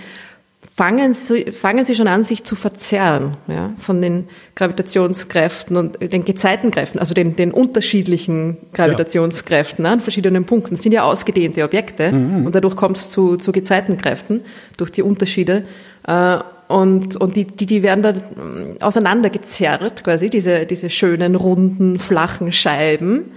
[0.68, 6.24] fangen sie, fangen sie schon an, sich zu verzerren ja, von den Gravitationskräften und den
[6.24, 10.76] Gezeitenkräften, also den, den unterschiedlichen Gravitationskräften an verschiedenen Punkten.
[10.76, 14.42] Das sind ja ausgedehnte Objekte und dadurch kommt es zu, zu Gezeitenkräften
[14.78, 15.64] durch die Unterschiede.
[16.08, 22.00] Äh, und, und die, die, die werden dann mm, auseinandergezerrt, quasi, diese, diese schönen, runden,
[22.00, 23.32] flachen Scheiben.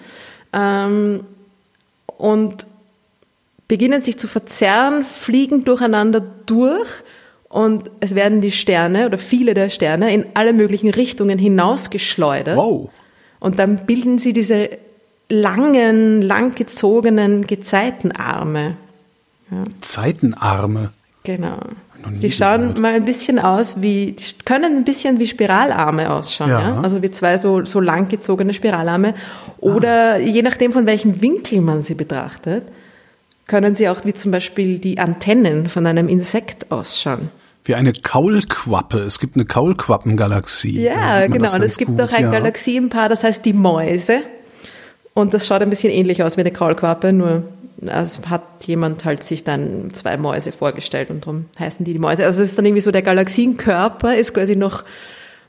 [0.53, 1.25] Ähm,
[2.07, 2.69] und
[3.67, 6.89] beginnen sich zu verzerren, fliegen durcheinander durch
[7.55, 12.57] und es werden die Sterne oder viele der Sterne in alle möglichen Richtungen hinausgeschleudert.
[12.57, 12.91] Wow.
[13.39, 14.71] Und dann bilden sie diese
[15.29, 18.77] langen, langgezogenen Gezeitenarme.
[19.81, 20.91] Zeitenarme.
[21.23, 21.59] Genau.
[22.21, 22.79] Die schauen gehört.
[22.79, 26.61] mal ein bisschen aus wie, die können ein bisschen wie Spiralarme ausschauen, Ja.
[26.61, 26.81] ja.
[26.81, 29.15] Also wie zwei so, so langgezogene Spiralarme.
[29.59, 32.67] Oder je nachdem, von welchem Winkel man sie betrachtet,
[33.47, 37.31] können sie auch wie zum Beispiel die Antennen von einem Insekt ausschauen.
[37.65, 38.99] Wie eine Kaulquappe.
[38.99, 40.83] Es gibt eine Kaulquappengalaxie.
[40.83, 41.53] Ja, genau.
[41.53, 42.31] Und es gibt gut, auch ein ja.
[42.31, 44.21] Galaxienpaar, das heißt die Mäuse.
[45.15, 47.45] Und das schaut ein bisschen ähnlich aus wie eine Kaulquappe, nur
[47.87, 52.25] also hat jemand halt sich dann zwei Mäuse vorgestellt und darum heißen die die Mäuse.
[52.25, 54.85] Also es ist dann irgendwie so, der Galaxienkörper ist quasi noch,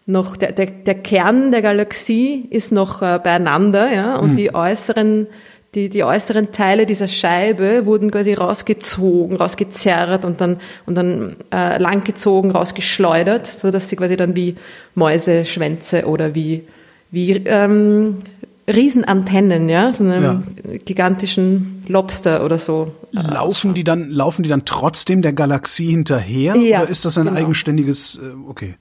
[0.06, 5.28] noch der, der, der Kern der Galaxie ist noch äh, beieinander, ja, und die äußeren
[5.75, 11.77] die, die äußeren Teile dieser Scheibe wurden quasi rausgezogen, rausgezerrt und dann, und dann äh,
[11.77, 14.55] langgezogen, rausgeschleudert, so dass sie quasi dann wie
[14.95, 16.63] Mäuse, Schwänze oder wie,
[17.11, 18.19] wie ähm,
[18.67, 20.43] Riesenantennen, ja, so einem
[20.85, 22.95] gigantischen Lobster oder so.
[23.13, 26.55] äh, Laufen die dann, laufen die dann trotzdem der Galaxie hinterher?
[26.55, 27.38] Ja, oder ist das ein genau.
[27.38, 28.75] eigenständiges, äh, okay.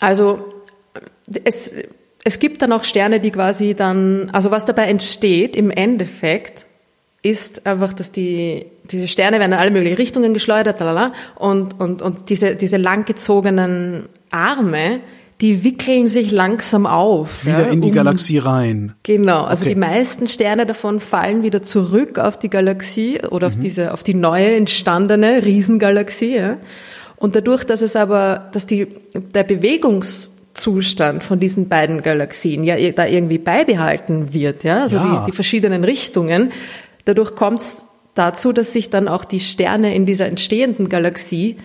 [0.00, 0.44] Also
[1.44, 1.72] es,
[2.26, 6.66] es gibt dann auch Sterne, die quasi dann, also was dabei entsteht im Endeffekt,
[7.22, 12.02] ist einfach, dass die, diese Sterne werden in alle möglichen Richtungen geschleudert, lalala, und, und,
[12.02, 14.98] und diese, diese langgezogenen Arme,
[15.40, 17.46] die wickeln sich langsam auf.
[17.46, 18.94] Wieder ja, in die um- Galaxie rein.
[19.04, 19.74] Genau, also Okay.
[19.74, 24.14] die meisten Sterne davon fallen wieder zurück auf die Galaxie oder auf diese, auf die
[24.14, 26.34] neue entstandene Riesengalaxie.
[26.38, 26.56] Ja.
[27.18, 28.88] Und dadurch, dass es aber, dass die,
[29.32, 29.44] der
[30.56, 35.20] Bewegungszustand von diesen beiden Galaxien ja da irgendwie beibehalten wird, ja, also Ja.
[35.24, 36.52] die, die verschiedenen Richtungen,
[37.04, 37.82] dadurch kommt es
[38.14, 41.56] dazu, dass sich dann auch die Sterne in dieser entstehenden Galaxie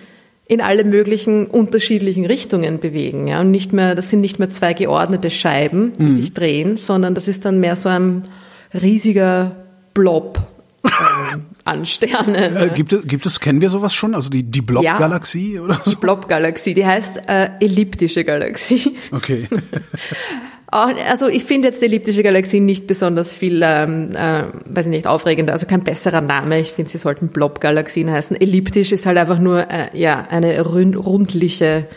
[0.48, 3.28] in alle möglichen unterschiedlichen Richtungen bewegen.
[3.28, 3.40] Ja?
[3.40, 7.30] Und nicht mehr, das sind nicht mehr zwei geordnete Scheiben, die sich drehen, sondern das
[7.30, 8.28] ist dann mehr so ein
[8.74, 9.56] riesiger
[9.94, 10.42] Blob
[10.84, 12.56] ähm, an Sternen.
[12.58, 14.16] Äh, gibt, es, gibt es, kennen wir sowas schon?
[14.16, 15.92] Also die, die Blob-Galaxie oder so?
[15.92, 18.96] Die Blob-Galaxie, die heißt äh, elliptische Galaxie.
[19.12, 19.48] Okay.
[19.52, 25.06] Auch- Also ich finde jetzt elliptische Galaxien nicht besonders viel, ähm, äh, weiß ich nicht,
[25.06, 26.60] aufregender, also kein besserer Name.
[26.62, 28.40] Ich finde, sie sollten Blob-Galaxien heißen.
[28.40, 31.88] Elliptisch ist halt einfach nur äh, ja eine rund, rundliche,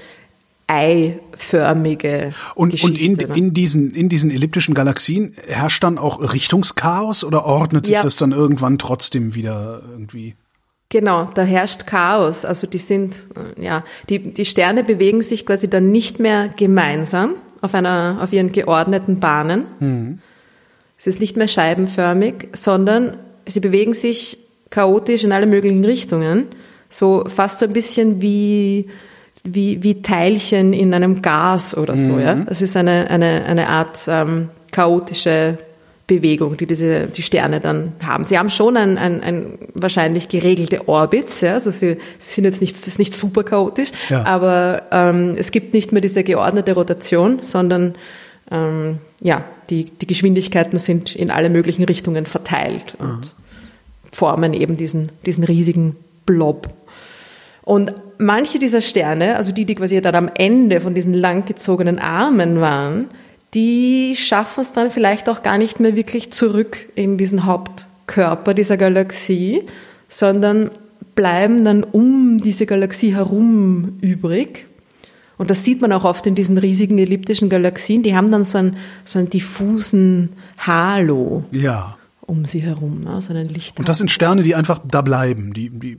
[0.67, 2.93] eiförmige Und, Geschichte.
[2.93, 3.37] und in, ne?
[3.37, 8.03] in, diesen, in diesen elliptischen Galaxien herrscht dann auch Richtungschaos oder ordnet sich Ja.
[8.03, 10.35] das dann irgendwann trotzdem wieder irgendwie?
[10.89, 12.45] Genau, da herrscht Chaos.
[12.45, 13.27] Also die sind,
[13.59, 18.33] äh, ja, die, die Sterne bewegen sich quasi dann nicht mehr gemeinsam auf einer, auf
[18.33, 20.21] ihren geordneten Bahnen.
[20.99, 24.39] Es ist nicht mehr scheibenförmig, sondern sie bewegen sich
[24.71, 26.47] chaotisch in alle möglichen Richtungen.
[26.91, 28.89] So fast so ein bisschen wie,
[29.45, 32.45] wie, wie Teilchen in einem Gas oder so, ja.
[32.49, 35.59] Es ist eine, eine, eine Art ähm, chaotische
[36.07, 38.25] Bewegung, die diese, die Sterne dann haben.
[38.25, 42.61] Sie haben schon ein, ein, ein wahrscheinlich geregelte Orbits, ja, also sie, sie sind jetzt
[42.61, 44.25] nicht, das ist nicht super chaotisch, Ja.
[44.25, 47.95] aber ähm, es gibt nicht mehr diese geordnete Rotation, sondern
[48.51, 53.35] ähm, ja, die, die Geschwindigkeiten sind in alle möglichen Richtungen verteilt und
[54.13, 56.69] formen eben diesen, diesen riesigen Blob.
[57.63, 62.61] Und manche dieser Sterne, also die, die quasi dann am Ende von diesen langgezogenen Armen
[62.61, 63.07] waren,
[63.55, 68.77] die schaffen es dann vielleicht auch gar nicht mehr wirklich zurück in diesen Hauptkörper dieser
[68.77, 69.63] Galaxie,
[70.09, 70.71] sondern
[71.15, 74.67] bleiben dann um diese Galaxie herum übrig.
[75.39, 78.03] Und das sieht man auch oft in diesen riesigen elliptischen Galaxien.
[78.03, 81.97] Die haben dann so einen, so einen diffusen Halo Ja.
[82.21, 83.21] um sie herum, ne?
[83.21, 83.79] so einen Licht.
[83.79, 85.53] Und das sind Sterne, die einfach da bleiben.
[85.53, 85.97] Die, die,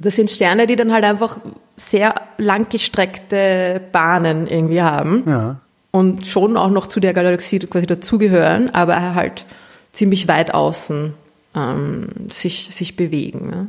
[0.00, 1.36] Das sind Sterne, die dann halt einfach
[1.76, 5.60] sehr langgestreckte Bahnen irgendwie haben ja.
[5.90, 9.44] und schon auch noch zu der Galaxie quasi dazugehören, aber halt
[9.92, 11.14] ziemlich weit außen
[11.54, 13.50] ähm, sich, sich bewegen.
[13.50, 13.66] Ne?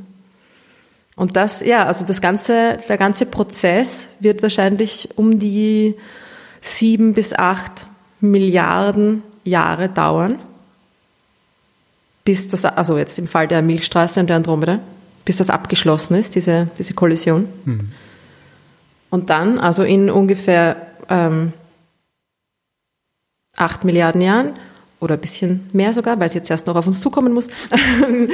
[1.16, 5.96] Und das, ja, also das ganze, der ganze Prozess wird wahrscheinlich um die
[6.62, 7.88] sieben bis acht
[8.22, 10.38] Milliarden Jahre dauern,
[12.24, 14.80] bis das, also jetzt im Fall der Milchstraße und der Andromeda,
[15.26, 17.48] bis das abgeschlossen ist, diese, diese Kollision.
[17.66, 17.92] Mhm.
[19.10, 20.78] Und dann, also in ungefähr
[21.10, 21.54] ähm,
[23.58, 24.54] acht Milliarden Jahren
[25.00, 27.50] oder ein bisschen mehr sogar, weil es jetzt erst noch auf uns zukommen muss.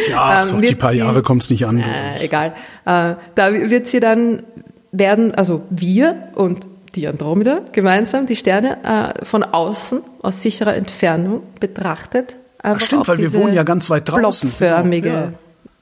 [0.10, 1.80] Ja, ähm, die paar Jahre kommt es nicht an.
[1.80, 2.54] Äh, egal.
[2.86, 4.44] Äh, da wird sie dann
[4.92, 11.44] werden, also wir und die Andromeda gemeinsam, die Sterne äh, von außen aus sicherer Entfernung
[11.60, 12.38] betrachtet.
[12.62, 14.50] Ach stimmt, weil wir wohnen ja ganz weit draußen.
[14.50, 15.34] Blockförmige ja.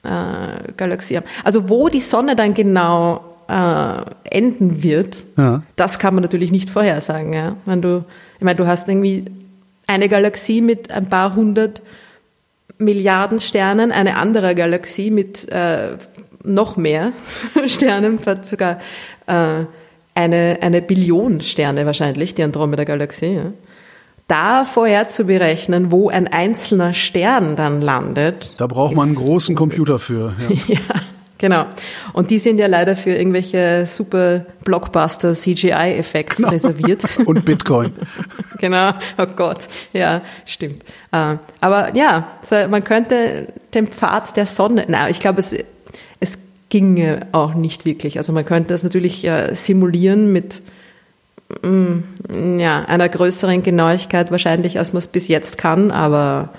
[0.06, 1.26] Äh, Galaxie haben.
[1.44, 5.62] Also wo die Sonne dann genau äh, enden wird, ja.
[5.76, 7.32] das kann man natürlich nicht vorhersagen.
[7.32, 7.56] Ja?
[7.64, 8.04] Wenn du,
[8.38, 9.24] ich meine, du hast irgendwie
[9.86, 11.82] eine Galaxie mit ein paar hundert
[12.78, 15.96] Milliarden Sternen, eine andere Galaxie mit äh,
[16.42, 17.12] noch mehr
[17.66, 18.80] Sternen, sogar
[19.26, 19.64] äh,
[20.14, 23.34] eine, eine Billion Sterne wahrscheinlich, die Andromeda-Galaxie.
[23.34, 23.52] Ja.
[24.28, 28.52] Da vorher zu berechnen, wo ein einzelner Stern dann landet.
[28.56, 30.34] Da braucht man einen großen Computer für.
[30.48, 30.56] Ja.
[30.74, 31.00] ja.
[31.38, 31.66] Genau.
[32.12, 36.48] Und die sind ja leider für irgendwelche super Blockbuster CGI-Effekte genau.
[36.48, 37.04] reserviert.
[37.26, 37.92] Und Bitcoin.
[38.58, 38.92] genau.
[39.18, 39.68] Oh Gott.
[39.92, 40.82] Ja, stimmt.
[41.12, 42.38] Äh, aber ja,
[42.70, 45.54] man könnte den Pfad der Sonne, na, ich glaube, es,
[46.20, 46.38] es
[46.70, 48.16] ginge auch nicht wirklich.
[48.16, 50.62] Also man könnte das natürlich äh, simulieren mit
[52.58, 56.50] ja, einer größeren Genauigkeit wahrscheinlich, als man es bis jetzt kann, aber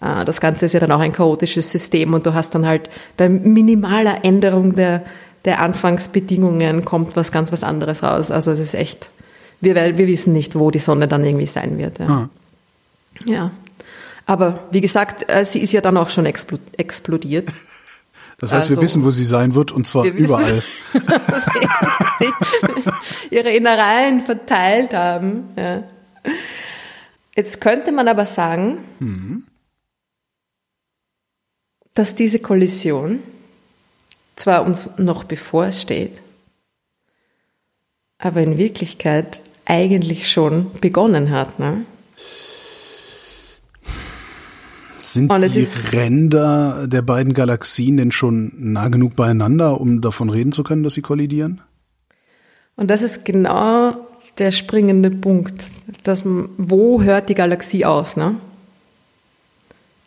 [0.00, 2.88] äh, das Ganze ist ja dann auch ein chaotisches System und du hast dann halt
[3.16, 5.02] bei minimaler Änderung der,
[5.44, 8.30] der Anfangsbedingungen kommt was ganz was anderes raus.
[8.30, 9.10] Also es ist echt,
[9.60, 11.98] wir, wir wissen nicht, wo die Sonne dann irgendwie sein wird.
[11.98, 12.06] Ja.
[12.06, 12.28] Ah.
[13.24, 13.50] ja.
[14.26, 17.48] Aber wie gesagt, äh, sie ist ja dann auch schon explodiert.
[18.38, 20.62] Das heißt, also, wir wissen, wo sie sein wird, und zwar überall.
[22.18, 22.30] sie
[23.30, 25.44] ihre Innereien verteilt haben.
[25.56, 25.84] Ja.
[27.34, 29.44] Jetzt könnte man aber sagen, mhm
[31.96, 33.20] dass diese Kollision
[34.36, 36.12] zwar uns noch bevorsteht,
[38.18, 41.58] aber in Wirklichkeit eigentlich schon begonnen hat.
[41.58, 41.86] Ne?
[45.16, 50.62] Sind die Ränder der beiden Galaxien denn schon nah genug beieinander, um davon reden zu
[50.62, 51.62] können, dass sie kollidieren?
[52.76, 53.96] Und das ist genau
[54.36, 55.54] der springende Punkt,
[56.02, 58.34] dass wo hört die Galaxie auf, ne?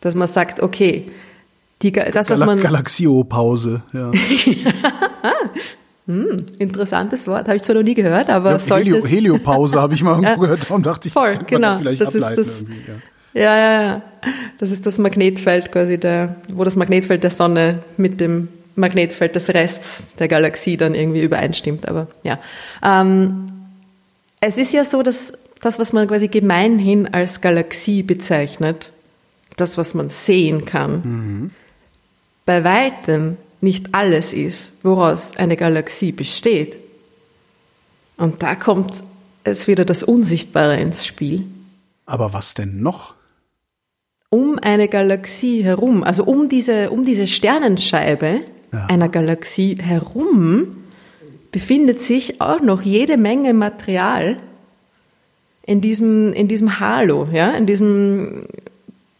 [0.00, 1.10] Dass man sagt, okay,
[1.82, 4.12] die, das, was man Galaxiopause, ja.
[6.06, 9.94] hm, interessantes Wort, habe ich zwar noch nie gehört, aber ja, sollte Helio, Heliopause habe
[9.94, 12.94] ich mal irgendwo gehört, darum dachte ich, voll, das genau, vielleicht das ist das, ja.
[13.34, 13.56] Ja.
[13.56, 14.02] ja, ja,
[14.58, 19.50] das ist das Magnetfeld quasi, der, wo das Magnetfeld der Sonne mit dem Magnetfeld des
[19.50, 22.38] Rests der Galaxie dann irgendwie übereinstimmt, aber ja.
[22.82, 23.52] Ähm,
[24.40, 28.92] es ist ja so, dass das, was man quasi gemeinhin als Galaxie bezeichnet,
[29.56, 31.50] das, was man sehen kann, mhm
[32.50, 36.78] bei weitem nicht alles ist, woraus eine Galaxie besteht.
[38.16, 39.04] Und da kommt
[39.44, 41.44] es wieder das Unsichtbare ins Spiel.
[42.06, 43.14] Aber was denn noch?
[44.30, 48.40] Um eine Galaxie herum, also um diese, um diese Sternenscheibe
[48.72, 48.86] ja.
[48.86, 50.76] einer Galaxie herum,
[51.50, 54.36] befindet sich auch noch jede Menge Material
[55.66, 58.44] in diesem, in diesem Halo, ja, in diesem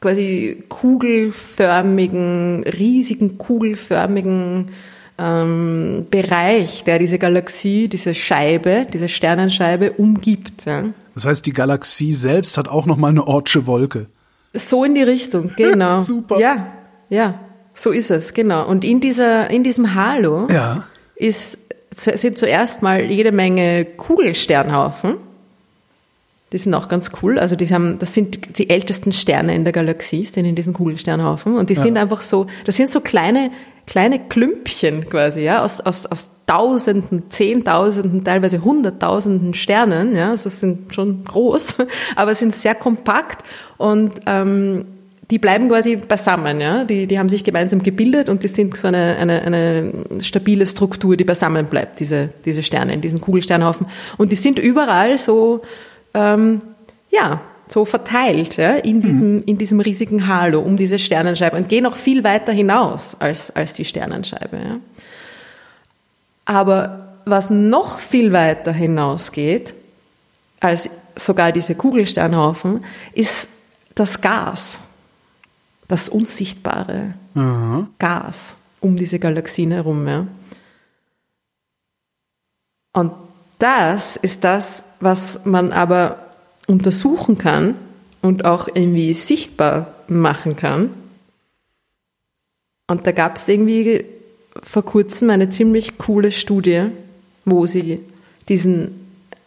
[0.01, 4.71] quasi kugelförmigen, riesigen kugelförmigen
[5.19, 10.65] ähm, Bereich, der diese Galaxie, diese Scheibe, diese Sternenscheibe umgibt.
[10.65, 10.85] Ja.
[11.15, 14.07] Das heißt, die Galaxie selbst hat auch noch mal eine Ortsche Wolke.
[14.53, 16.01] So in die Richtung, genau.
[16.01, 16.39] Super.
[16.39, 16.67] Ja,
[17.09, 17.41] ja,
[17.75, 18.67] so ist es, genau.
[18.67, 20.85] Und in dieser, in diesem Halo ja.
[21.17, 21.59] ist,
[21.95, 25.17] sind zuerst mal jede Menge Kugelsternhaufen
[26.53, 27.39] die sind auch ganz cool.
[27.39, 31.57] Also die haben, das sind die ältesten Sterne in der Galaxie, sind in diesen Kugelsternhaufen.
[31.57, 31.83] Und die ja.
[31.83, 33.53] sind einfach so, das sind so kleine,
[33.87, 40.93] kleine Klümpchen quasi, ja, aus, aus, aus Tausenden, Zehntausenden, teilweise Hunderttausenden Sternen, ja, also sind
[40.93, 41.77] schon groß,
[42.17, 43.45] aber sind sehr kompakt
[43.79, 44.85] und ähm,
[45.31, 46.83] die bleiben quasi beisammen, ja.
[46.83, 51.17] Die, die haben sich gemeinsam gebildet und die sind so eine, eine, eine stabile Struktur,
[51.17, 53.87] die beisammen bleibt, diese, diese Sterne in diesen Kugelsternhaufen.
[54.19, 55.63] Und die sind überall so
[56.15, 56.61] ähm,
[57.11, 59.03] ja, so verteilt ja, in, mhm.
[59.03, 63.55] diesem, in diesem riesigen Halo um diese Sternenscheibe und gehen auch viel weiter hinaus als,
[63.55, 64.57] als die Sternenscheibe.
[64.57, 64.77] Ja.
[66.51, 69.73] Aber was noch viel weiter hinausgeht
[70.59, 73.51] als sogar diese Kugelsternhaufen, ist
[73.95, 74.83] das Gas,
[75.87, 77.91] das unsichtbare mhm.
[78.01, 80.09] Gas um diese Galaxien herum.
[80.09, 80.27] Ja.
[82.95, 83.13] Und
[83.61, 86.17] das ist das, was man aber
[86.67, 87.77] untersuchen kann
[88.23, 90.91] und auch irgendwie sichtbar machen kann.
[92.89, 94.05] Und da gab es irgendwie
[94.63, 96.87] vor kurzem eine ziemlich coole Studie,
[97.45, 98.01] wo sie
[98.49, 98.93] diesen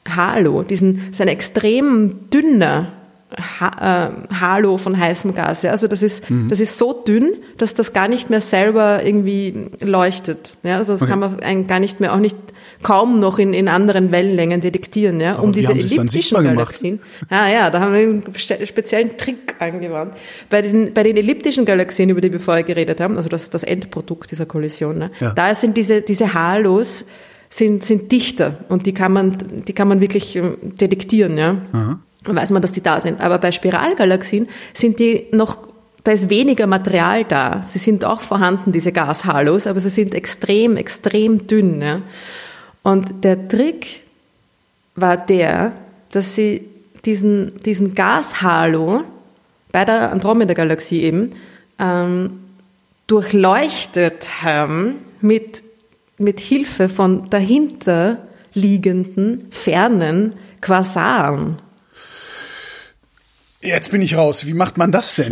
[0.07, 2.87] Halo, diesen, so ein extrem dünner
[3.37, 5.63] ha äh, Halo von heißem Gas.
[5.63, 5.71] Ja?
[5.71, 6.49] Also das ist, mhm.
[6.49, 10.57] das ist so dünn, dass das gar nicht mehr selber irgendwie leuchtet.
[10.63, 10.77] Ja?
[10.77, 11.11] Also das okay.
[11.11, 12.35] kann man gar nicht mehr, auch nicht
[12.81, 16.99] kaum noch in, in anderen Wellenlängen detektieren, ja, Aber um diese elliptischen Galaxien.
[17.29, 18.23] Ja, ja, da haben wir einen
[18.65, 20.15] speziellen Trick angewandt.
[20.49, 23.63] Bei den, bei den elliptischen Galaxien, über die wir vorher geredet haben, also das, das
[23.63, 25.31] Endprodukt dieser Kollision, ne, ja.
[25.31, 27.05] da sind diese, diese Halos,
[27.49, 31.57] sind, sind dichter und die kann man, die kann man wirklich ähm, detektieren, ja.
[31.71, 31.99] Aha.
[32.23, 33.19] Dann weiß man, dass die da sind.
[33.19, 35.57] Aber bei Spiralgalaxien sind die noch
[36.03, 37.61] da ist weniger Material da.
[37.63, 41.81] Sie sind auch vorhanden, diese Gashalos, aber sie sind extrem, extrem dünn.
[41.81, 42.01] Ja.
[42.83, 44.03] Und der Trick
[44.95, 45.71] war der,
[46.11, 46.67] dass sie
[47.05, 49.03] diesen, diesen Gashalo
[49.71, 51.31] bei der Andromeda-Galaxie eben
[51.79, 52.41] ähm,
[53.07, 55.63] durchleuchtet haben mit,
[56.17, 58.19] mit Hilfe von dahinter
[58.53, 61.59] liegenden, fernen Quasaren.
[63.61, 64.45] Jetzt bin ich raus.
[64.45, 65.29] Wie macht man das denn?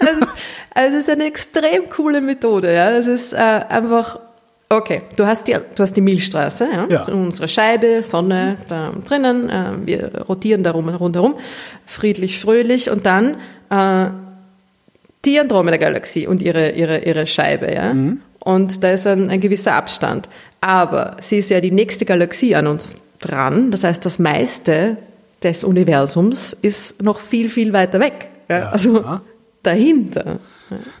[0.00, 0.26] also,
[0.74, 2.72] also, es ist eine extrem coole Methode.
[2.72, 2.90] Ja.
[2.90, 4.18] Es ist äh, einfach
[4.68, 6.86] Okay, du hast die, du hast die Milchstraße, ja?
[6.88, 7.04] ja.
[7.04, 11.36] unsere Scheibe, Sonne da drinnen, äh, wir rotieren da rum, rundherum,
[11.84, 13.36] friedlich, fröhlich und dann
[13.70, 14.10] äh,
[15.24, 17.72] die Andromeda-Galaxie und ihre, ihre, ihre Scheibe.
[17.72, 17.94] Ja?
[17.94, 18.22] Mhm.
[18.40, 20.28] Und da ist ein, ein gewisser Abstand.
[20.60, 24.96] Aber sie ist ja die nächste Galaxie an uns dran, das heißt, das meiste
[25.44, 28.28] des Universums ist noch viel, viel weiter weg.
[28.48, 28.58] Ja?
[28.58, 29.04] Ja, also
[29.62, 30.40] dahinter.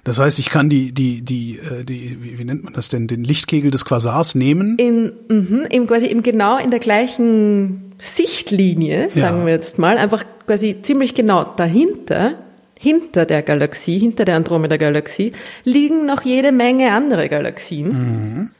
[0.04, 3.06] Das heißt, ich kann die, die, die, äh, die, wie, wie nennt man das denn,
[3.06, 4.76] den Lichtkegel des Quasars nehmen?
[4.78, 9.46] In, mh, im, quasi eben genau in der gleichen Sichtlinie, sagen ja.
[9.46, 12.34] wir jetzt mal, einfach quasi ziemlich genau dahinter,
[12.78, 15.32] hinter der Galaxie, hinter der Andromeda-Galaxie,
[15.64, 17.88] liegen noch jede Menge andere Galaxien.
[17.88, 18.50] Mhm.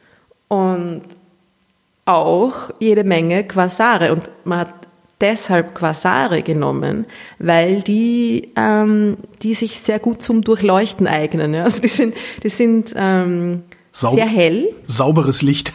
[0.49, 1.03] Und
[2.07, 4.13] auch jede Menge Quasare.
[4.13, 4.86] Und man hat
[5.21, 7.07] deshalb Quasare genommen,
[7.39, 11.55] weil die, ähm, die sich sehr gut zum Durchleuchten eignen.
[11.55, 11.65] Ja?
[11.65, 14.75] Also die sind, die sind ähm, Sau sehr hell.
[14.87, 15.73] Sauberes Licht.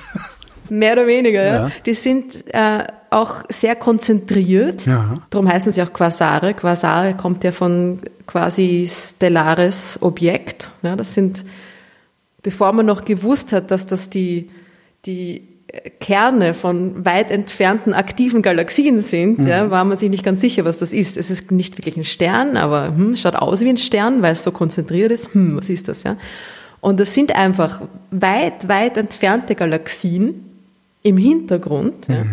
[0.69, 1.53] Mehr oder weniger, ja.
[1.53, 1.71] ja.
[1.85, 4.85] Die sind äh, auch sehr konzentriert.
[4.85, 5.21] Ja.
[5.29, 6.53] Darum heißen sie auch Quasare.
[6.53, 10.71] Quasare kommt ja von quasi stellares Objekt.
[10.81, 11.43] Ja, das sind,
[12.41, 14.49] bevor man noch gewusst hat, dass das die,
[15.05, 15.50] die
[16.01, 19.47] Kerne von weit entfernten aktiven Galaxien sind, mhm.
[19.47, 21.15] ja, war man sich nicht ganz sicher, was das ist.
[21.15, 24.43] Es ist nicht wirklich ein Stern, aber hm, schaut aus wie ein Stern, weil es
[24.43, 25.33] so konzentriert ist.
[25.33, 26.17] Hm, was ist das, ja?
[26.81, 30.45] Und das sind einfach weit, weit entfernte Galaxien
[31.03, 32.15] im Hintergrund, mhm.
[32.15, 32.25] ja,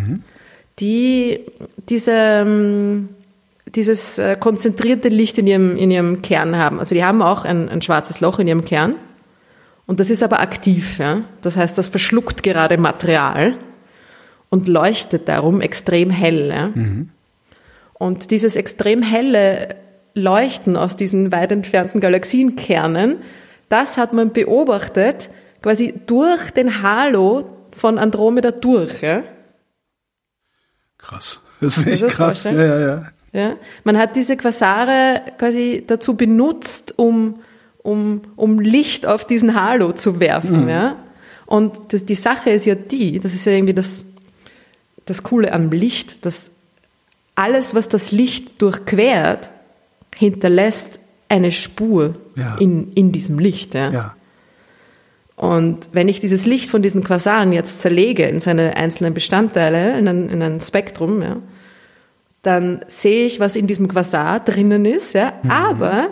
[0.81, 1.41] die
[1.89, 3.09] diese, ähm,
[3.67, 6.81] dieses äh, konzentrierte Licht in ihrem, in ihrem Kern haben.
[6.81, 8.95] Also die haben auch ein, ein schwarzes Loch in ihrem Kern
[9.89, 10.99] und das ist aber aktiv.
[10.99, 11.23] Ja?
[11.41, 13.57] Das heißt, das verschluckt gerade Material
[14.51, 16.51] und leuchtet darum extrem hell.
[16.51, 16.69] Ja?
[16.69, 17.09] Mhm.
[17.95, 19.77] Und dieses extrem helle
[20.15, 23.17] Leuchten aus diesen weit entfernten Galaxienkernen,
[23.71, 25.31] das hat man beobachtet
[25.63, 29.03] quasi durch den Halo von Andromeda durch.
[29.03, 29.25] Ja?
[30.99, 31.41] Krass.
[31.61, 32.45] Das ist echt das krass.
[32.45, 33.07] Ja, ja, ja.
[33.33, 33.57] Ja?
[33.83, 37.41] Man hat diese Quasare quasi dazu benutzt, um
[37.89, 40.65] um, um Licht auf diesen Halo zu werfen.
[40.65, 40.69] Mhm.
[40.69, 40.97] Ja?
[41.47, 44.05] Und das, die Sache ist ja die, das ist ja irgendwie das,
[45.07, 46.51] das Coole am Licht, dass
[47.35, 49.51] alles, was das Licht durchquert,
[50.15, 52.57] hinterlässt eine Spur ja.
[52.59, 53.75] in, in diesem Licht.
[53.75, 53.91] Ja?
[53.91, 54.15] ja.
[55.37, 60.09] Und wenn ich dieses Licht von diesen Quasaren jetzt zerlege in seine einzelnen Bestandteile, in
[60.09, 61.37] ein, in ein Spektrum, ja,
[62.43, 65.51] dann sehe ich, was in diesem Quasar drinnen ist, ja, mhm.
[65.51, 66.09] aber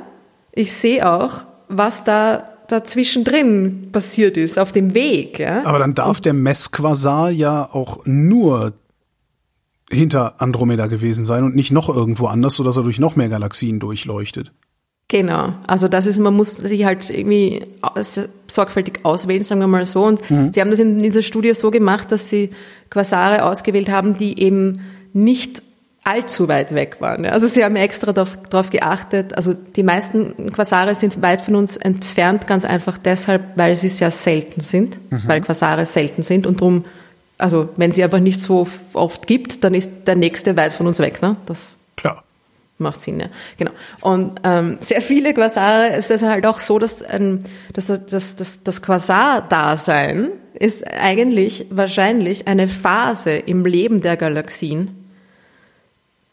[0.53, 5.39] ich sehe auch, was da dazwischen drin passiert ist, auf dem Weg.
[5.39, 5.65] Ja?
[5.65, 8.73] Aber dann darf der Messquasar ja auch nur
[9.91, 13.79] hinter Andromeda gewesen sein und nicht noch irgendwo anders, sodass er durch noch mehr Galaxien
[13.79, 14.53] durchleuchtet.
[15.09, 17.65] Genau, also das ist, man muss die halt irgendwie
[18.49, 20.05] sorgfältig auswählen, sagen wir mal so.
[20.05, 20.53] Und mhm.
[20.53, 22.51] sie haben das in dieser Studie so gemacht, dass sie
[22.91, 24.73] Quasare ausgewählt haben, die eben
[25.13, 25.63] nicht
[26.07, 27.27] allzu weit weg waren.
[27.27, 29.37] Also sie haben extra darauf geachtet.
[29.37, 34.13] Also die meisten Quasare sind weit von uns entfernt, ganz einfach deshalb, weil sie sehr
[34.13, 35.23] selten sind, mhm.
[35.27, 36.85] weil Quasare selten sind und drum,
[37.39, 41.01] also wenn sie einfach nicht so oft gibt, dann ist der nächste weit von uns
[41.01, 41.23] weg.
[41.23, 41.37] Ne?
[41.47, 42.23] Das Klar.
[42.79, 43.27] Macht Sinn, ja.
[43.57, 43.71] Genau.
[44.03, 47.41] Und ähm, sehr viele Quasare, es ist halt auch so, dass, ähm,
[47.73, 55.06] dass, dass, dass das Quasar-Dasein ist eigentlich wahrscheinlich eine Phase im Leben der Galaxien,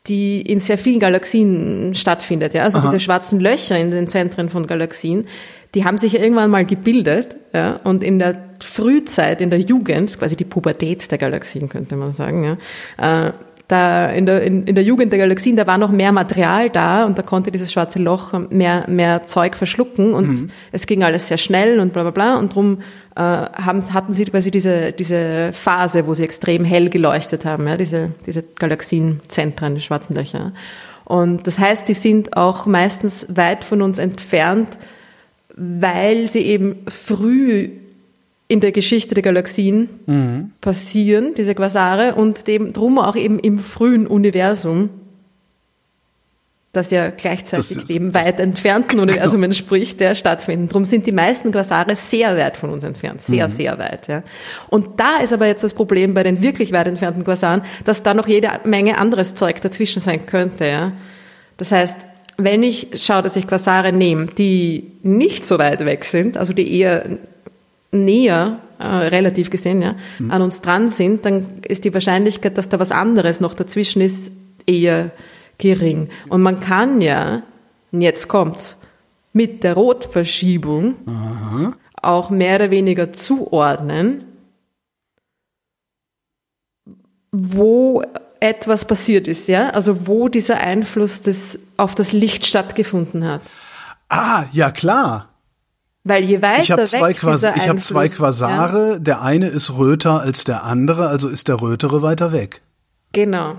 [0.08, 2.54] die in sehr vielen Galaxien stattfindet.
[2.54, 2.64] Ja?
[2.64, 2.88] Also Aha.
[2.88, 5.28] diese schwarzen Löcher in den Zentren von Galaxien,
[5.76, 7.80] die haben sich irgendwann mal gebildet ja?
[7.84, 12.44] und in der Frühzeit, in der Jugend, quasi die Pubertät der Galaxien könnte man sagen,
[12.44, 13.28] ja?
[13.28, 13.34] äh,
[13.68, 17.06] da in der, in, in der Jugend der Galaxien, da war noch mehr Material da
[17.06, 21.38] und da konnte dieses schwarze Loch mehr, mehr Zeug verschlucken und es ging alles sehr
[21.38, 22.80] schnell und bla bla bla und drum
[23.16, 27.78] äh, haben, hatten sie quasi diese, diese Phase, wo sie extrem hell geleuchtet haben, ja,
[27.78, 30.52] diese, diese Galaxienzentren, die schwarzen Löcher.
[31.06, 34.78] Und das heißt, die sind auch meistens weit von uns entfernt,
[35.56, 37.70] weil sie eben früh
[38.54, 44.06] in der Geschichte der Galaxien passieren, diese Quasare, und dem drum auch eben im frühen
[44.06, 44.90] Universum,
[46.72, 50.70] das ja gleichzeitig Das dem weit entfernten Universum entspricht, der stattfinden.
[50.70, 54.08] Drum sind die meisten Quasare sehr weit von uns entfernt, sehr, sehr weit.
[54.08, 54.24] Ja.
[54.70, 58.16] Und da ist aber jetzt das Problem bei den wirklich weit entfernten Quasaren, dass da
[58.16, 60.66] noch jede Menge anderes Zeug dazwischen sein könnte.
[60.66, 60.94] Ja.
[61.58, 61.98] Das heißt,
[62.38, 66.80] wenn ich schaue, dass ich Quasare nehme, die nicht so weit weg sind, also die
[66.80, 67.20] eher
[67.94, 69.96] näher, äh, relativ gesehen, ja,
[70.30, 74.32] an uns dran sind, dann ist die Wahrscheinlichkeit, dass da was anderes noch dazwischen ist,
[74.66, 75.12] eher
[75.58, 76.10] gering.
[76.30, 77.44] Und man kann ja,
[77.92, 78.82] jetzt kommt's,
[79.34, 80.96] mit der Rotverschiebung
[82.02, 84.26] auch mehr oder weniger zuordnen,
[87.32, 88.04] wo
[88.40, 93.42] etwas passiert ist, ja, also wo dieser Einfluss des, auf das Licht stattgefunden hat.
[94.10, 95.33] Ah, ja klar.
[96.04, 99.00] Weil je weiter Ich habe zwei, Quas ich hab zwei Quasare.
[99.00, 102.62] Der eine ist röter als der andere, also ist der rötere weiter weg.
[103.14, 103.52] Genau.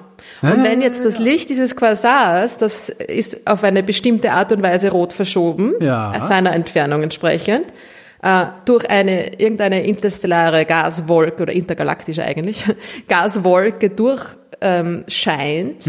[0.43, 4.91] Und wenn jetzt das Licht dieses Quasars, das ist auf eine bestimmte Art und Weise
[4.91, 6.21] rot verschoben, Ja.
[6.27, 7.67] seiner Entfernung entsprechend,
[8.23, 12.65] äh, durch eine irgendeine interstellare Gaswolke oder intergalaktische eigentlich
[13.09, 15.87] Gaswolke durchscheint, ähm, scheint,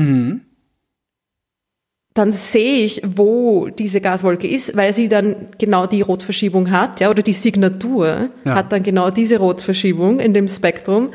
[2.15, 7.09] dann sehe ich, wo diese Gaswolke ist, weil sie dann genau die Rotverschiebung hat, ja,
[7.09, 8.55] oder die Signatur Ja.
[8.55, 11.09] hat dann genau diese Rotverschiebung in dem Spektrum,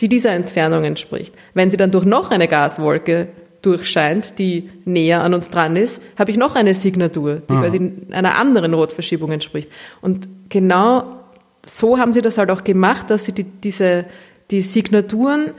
[0.00, 1.34] die dieser Entfernung entspricht.
[1.54, 3.28] Wenn sie dann durch noch eine Gaswolke
[3.62, 8.36] durchscheint, die näher an uns dran ist, habe ich noch eine Signatur, die quasi einer
[8.36, 9.70] anderen Rotverschiebung entspricht.
[10.02, 11.04] Und genau
[11.64, 14.04] so haben sie das halt auch gemacht, dass sie die, diese,
[14.50, 15.52] die Signaturen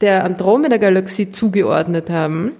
[0.00, 2.52] der Andromeda-Galaxie zugeordnet haben,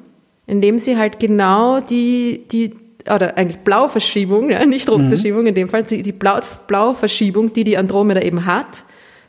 [0.47, 2.75] indem sie halt genau die, die
[3.13, 7.77] oder eigentlich Blauverschiebung, ja, nicht Rotverschiebung in dem Fall, die, die Blau, Blauverschiebung, die die
[7.77, 8.85] Andromeda eben hat,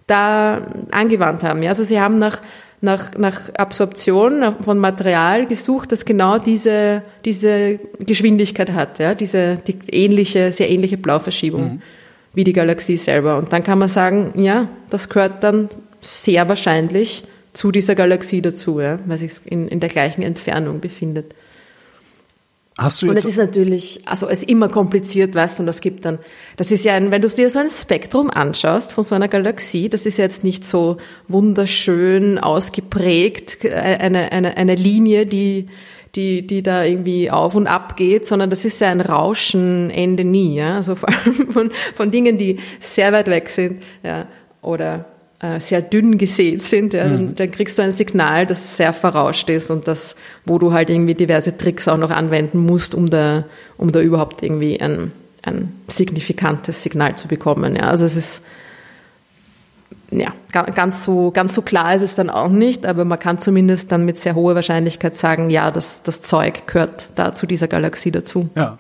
[0.06, 1.64] da angewandt haben.
[1.64, 2.42] Ja, also sie haben nach,
[2.82, 9.78] nach, nach Absorption von Material gesucht, das genau diese, diese Geschwindigkeit hat, ja, diese die
[9.92, 11.82] ähnliche, sehr ähnliche Blauverschiebung
[12.34, 13.38] wie die Galaxie selber.
[13.38, 15.70] Und dann kann man sagen, ja, das gehört dann
[16.02, 17.24] sehr wahrscheinlich
[17.54, 21.34] zu dieser Galaxie dazu, ja, weil sich in, in der gleichen Entfernung befindet.
[22.78, 25.80] Hast du Und es ist natürlich, also es ist immer kompliziert, weißt du, und das
[25.80, 26.18] gibt dann,
[26.58, 29.90] das ist ja ein, wenn du dir so ein Spektrum anschaust von so einer Galaxie,
[29.90, 30.98] das ist jetzt nicht so
[31.28, 35.68] wunderschön ausgeprägt, äh, eine, eine, eine Linie, die,
[36.16, 40.24] die, die da irgendwie auf und ab geht, sondern das ist ja ein Rauschen Ende
[40.24, 44.26] nie, ja, also vor allem von, von Dingen, die sehr weit weg sind, ja,
[44.64, 45.13] oder
[45.60, 49.70] sehr dünn gesät sind, ja, dann, dann kriegst du ein Signal, das sehr verrauscht ist
[49.70, 50.16] und das,
[50.46, 53.44] wo du halt irgendwie diverse Tricks auch noch anwenden musst, um da,
[53.78, 57.76] um da überhaupt irgendwie ein, ein signifikantes Signal zu bekommen.
[57.76, 57.84] Ja.
[57.90, 58.44] Also es ist
[60.12, 63.40] ja ga- ganz so ganz so klar ist es dann auch nicht, aber man kann
[63.40, 67.68] zumindest dann mit sehr hoher Wahrscheinlichkeit sagen, ja, das, das Zeug gehört da zu dieser
[67.68, 68.48] Galaxie dazu.
[68.56, 68.78] Ja.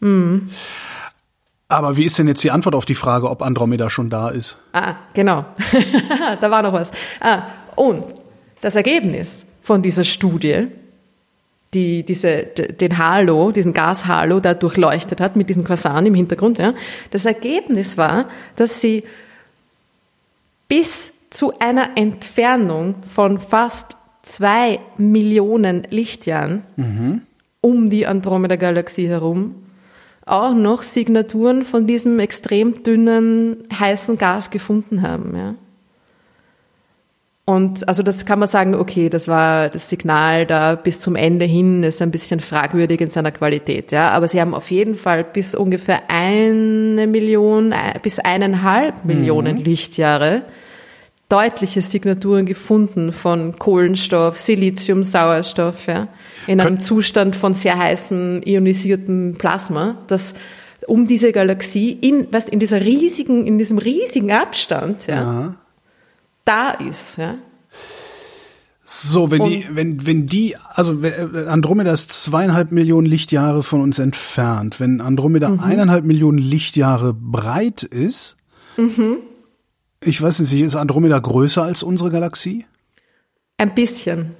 [0.00, 0.48] Mhm.
[1.68, 4.58] Aber wie ist denn jetzt die Antwort auf die Frage, ob Andromeda schon da ist?
[4.72, 5.44] Ah, genau.
[6.40, 6.90] da war noch was.
[7.20, 7.44] Ah,
[7.76, 8.04] und
[8.62, 10.68] das Ergebnis von dieser Studie,
[11.74, 16.72] die diese, den Halo, diesen Gashalo da durchleuchtet hat mit diesen Quasaren im Hintergrund, ja,
[17.10, 19.04] das Ergebnis war, dass sie
[20.68, 26.62] bis zu einer Entfernung von fast zwei Millionen Lichtjahren
[27.60, 29.67] um die Andromeda-Galaxie herum
[30.28, 35.36] auch noch Signaturen von diesem extrem dünnen, heißen Gas gefunden haben.
[35.36, 35.54] Ja.
[37.48, 41.46] Und also das kann man sagen, okay, das war das Signal da bis zum Ende
[41.46, 44.10] hin, ist ein bisschen fragwürdig in seiner Qualität, ja.
[44.10, 50.42] Aber sie haben auf jeden Fall bis ungefähr eine Million, äh, bis eineinhalb Millionen Lichtjahre
[51.28, 56.08] deutliche Signaturen gefunden von Kohlenstoff, Silizium, Sauerstoff, ja,
[56.46, 60.34] in einem Könnt- Zustand von sehr heißem ionisiertem Plasma, das
[60.86, 65.54] um diese Galaxie in, was in dieser riesigen, in diesem riesigen Abstand, ja, Ja.
[66.46, 67.34] da ist, ja.
[68.90, 73.98] So, wenn die, wenn, wenn die, also äh, Andromeda ist zweieinhalb Millionen Lichtjahre von uns
[73.98, 74.80] entfernt.
[74.80, 78.36] Wenn Andromeda eineinhalb Millionen Lichtjahre breit ist,
[80.02, 82.66] ich weiß nicht, ist Andromeda größer als unsere Galaxie?
[83.56, 84.32] Ein bisschen.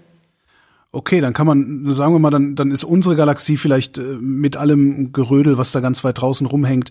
[0.92, 4.56] Okay, dann kann man, sagen wir mal, dann, dann ist unsere Galaxie vielleicht äh, mit
[4.56, 6.90] allem Gerödel, was da ganz weit draußen rumhängt,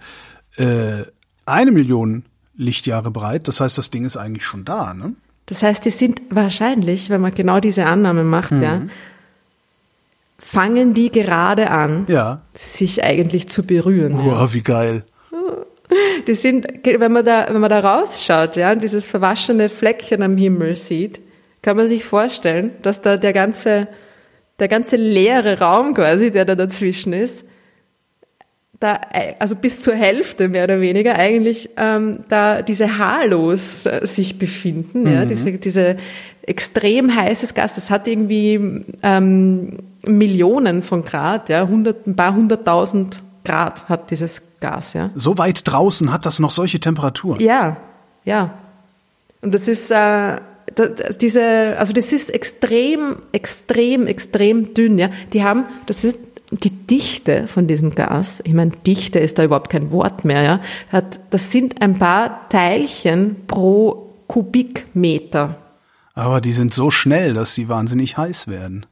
[0.58, 1.04] äh,
[1.46, 2.24] eine Million
[2.56, 3.48] Lichtjahre breit.
[3.48, 5.14] Das heißt, das Ding ist eigentlich schon da, ne?
[5.48, 8.82] Das heißt, die sind wahrscheinlich, wenn man genau diese Annahme macht, ja,
[10.38, 12.42] fangen die gerade an, Ja.
[12.54, 14.18] sich eigentlich zu berühren.
[14.20, 14.42] Ja.
[14.42, 15.04] Wow, wie geil.
[16.28, 20.38] Die sind, wenn man da, wenn man da rausschaut, ja, und dieses verwaschene Fleckchen am
[20.38, 21.22] Himmel sieht,
[21.62, 23.88] kann man sich vorstellen, dass da der ganze,
[24.60, 27.46] der ganze leere Raum quasi, der da dazwischen ist,
[28.80, 29.00] da,
[29.40, 35.12] also bis zur Hälfte mehr oder weniger eigentlich ähm, da diese Halos äh, sich befinden,
[35.12, 35.98] ja, diese, diese
[36.44, 43.24] extrem heißes Gas, das hat irgendwie ähm, Millionen von Grad, ja, hundert, ein paar hunderttausend
[43.44, 45.10] Grad hat dieses Gas, ja.
[45.16, 47.40] So weit draußen hat das noch solche Temperaturen.
[47.40, 47.78] Ja,
[48.26, 48.54] ja.
[49.42, 50.38] Und das ist äh,
[50.76, 54.98] das, diese, also das ist extrem, extrem, extrem dünn.
[54.98, 56.18] Ja, die haben, das ist
[56.52, 58.42] die Dichte von diesem Gas.
[58.44, 60.44] Ich meine, Dichte ist da überhaupt kein Wort mehr.
[60.44, 60.60] Ja,
[60.92, 65.56] hat, das sind ein paar Teilchen pro Kubikmeter.
[66.14, 68.86] Aber die sind so schnell, dass sie wahnsinnig heiß werden.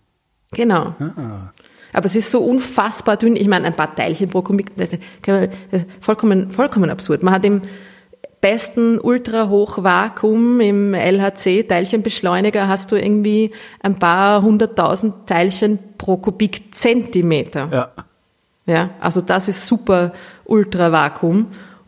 [0.52, 0.96] Genau.
[1.96, 3.36] Aber es ist so unfassbar dünn.
[3.36, 7.24] Ich meine, ein paar Teilchen pro Kubikmeter, das ist vollkommen, vollkommen absurd.
[7.24, 7.62] Man hat im
[8.42, 17.70] besten Ultrahochvakuum im LHC-Teilchenbeschleuniger hast du irgendwie ein paar hunderttausend Teilchen pro Kubikzentimeter.
[17.72, 17.92] Ja.
[18.68, 20.14] Ja, also das ist super
[20.46, 21.48] Ultravakuum.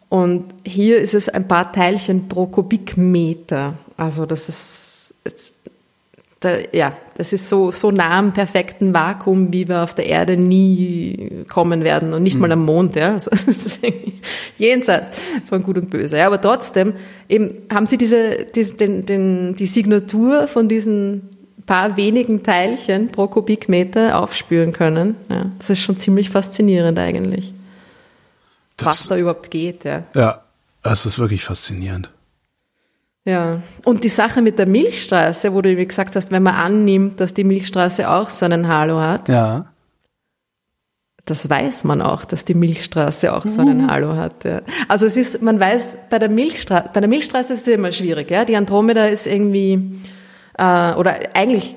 [0.10, 3.76] Und hier ist es ein paar Teilchen pro Kubikmeter.
[3.98, 5.56] Also das ist, ist
[6.48, 10.38] da, ja, das ist so, so nah am perfekten Vakuum, wie wir auf der Erde
[10.38, 13.14] nie kommen werden und nicht mal am Mond, ja.
[13.14, 14.14] Also, das ist irgendwie
[14.58, 16.18] jenseits von Gut und Böse.
[16.18, 16.94] Ja, aber trotzdem,
[17.28, 21.30] eben, haben Sie diese, diese den, den, die Signatur von diesen
[21.66, 25.16] paar wenigen Teilchen pro Kubikmeter aufspüren können.
[25.30, 27.54] Ja, das ist schon ziemlich faszinierend eigentlich,
[28.78, 30.04] was Das, da überhaupt geht, ja.
[30.16, 30.44] ja,
[30.82, 32.10] das ist wirklich faszinierend.
[33.28, 37.20] Ja, und die Sache mit der Milchstraße, wo du wie gesagt hast, wenn man annimmt,
[37.20, 39.66] dass die Milchstraße auch so einen Halo hat, Ja.
[41.26, 44.46] das weiß man auch, dass die Milchstraße auch so einen Halo hat.
[44.46, 44.62] Ja.
[44.88, 48.32] Also es ist, man weiß, bei der Milchstraße, bei der Milchstraße ist es immer schwierig.
[48.32, 48.46] Ja?
[48.46, 50.00] Die Andromeda ist irgendwie,
[50.58, 51.76] äh, oder eigentlich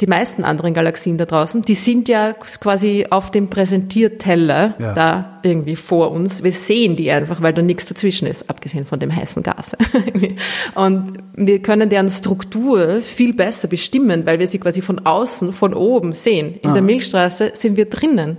[0.00, 4.94] die, meisten anderen Galaxien da draußen, die sind ja quasi auf dem Präsentierteller Ja.
[4.94, 6.42] da irgendwie vor uns.
[6.42, 9.76] Wir sehen die einfach, weil da nichts dazwischen ist, abgesehen von dem heißen Gas.
[10.74, 15.74] Und wir können deren Struktur viel besser bestimmen, weil wir sie quasi von außen, von
[15.74, 16.58] oben sehen.
[16.62, 18.38] In der Milchstraße sind wir drinnen.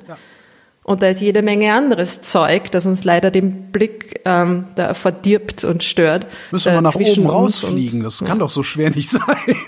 [0.84, 5.63] Und da ist jede Menge anderes Zeug, das uns leider den Blick ähm, da verdirbt
[5.63, 6.25] und stört.
[6.51, 7.99] Müssen wir äh, nach oben rausfliegen.
[7.99, 8.27] und- Das ja.
[8.27, 9.21] kann doch so schwer nicht sein.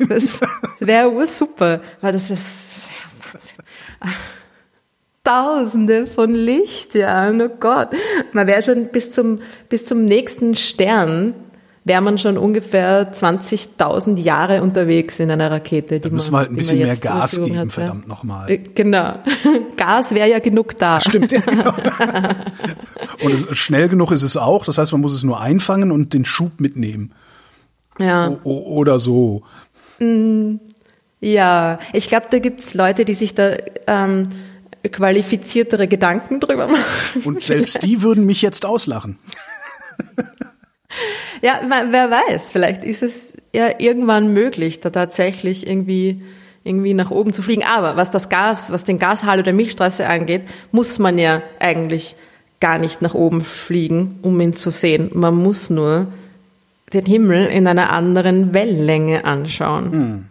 [0.10, 0.42] Das
[0.80, 4.14] wäre super, weil das wäre ja, Wahnsinn.
[5.24, 7.90] Tausende von Lichtjahren, oh Gott.
[8.34, 9.40] Man wäre schon bis zum,
[9.70, 11.34] bis zum nächsten Stern,
[11.86, 16.00] wäre man schon ungefähr 20.000 Jahre unterwegs in einer Rakete.
[16.00, 18.50] Die Da müssen man, wir halt ein bisschen mehr Gas geben, hat, verdammt nochmal.
[18.50, 19.16] Äh, Genau.
[19.78, 21.02] Gas wäre ja genug da.
[21.02, 21.74] Stimmt, ja, genau.
[23.24, 24.66] Und es, schnell genug ist es auch.
[24.66, 27.12] Das heißt, man muss es nur einfangen und den Schub mitnehmen.
[28.00, 28.30] Ja.
[28.30, 29.44] O o- oder so.
[31.20, 33.52] Ja, ich glaube, da gibt's Leute, die sich da
[33.88, 34.24] ähm,
[34.92, 36.84] qualifiziertere Gedanken drüber machen.
[37.24, 39.18] Und selbst die würden mich jetzt auslachen.
[41.42, 46.22] Ja, wer weiß, vielleicht ist es ja irgendwann möglich, da tatsächlich irgendwie
[46.64, 47.64] irgendwie nach oben zu fliegen.
[47.64, 52.16] Aber was das Gas, was den Gashalo der Milchstraße angeht, muss man ja eigentlich
[52.60, 55.12] gar nicht nach oben fliegen, um ihn zu sehen.
[55.14, 56.08] Man muss nur
[56.94, 60.30] den Himmel in einer anderen Wellenlänge anschauen.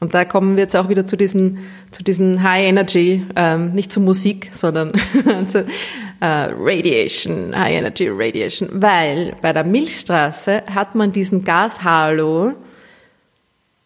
[0.00, 1.58] Und da kommen wir jetzt auch wieder zu diesen,
[1.90, 4.92] zu diesen High Energy, ähm, nicht zu Musik, sondern
[5.46, 5.66] zu
[6.26, 12.54] äh, Radiation, High Energy Radiation, weil bei der Milchstraße hat man diesen Gashalo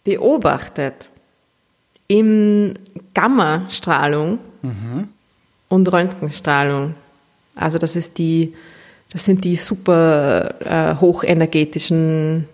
[0.05, 1.11] beobachtet
[2.09, 2.79] in
[3.15, 4.39] Gammastrahlung
[5.69, 6.95] und Röntgenstrahlung.
[7.55, 8.55] Also das ist die,
[9.13, 12.49] das sind die super äh, hochenergetischen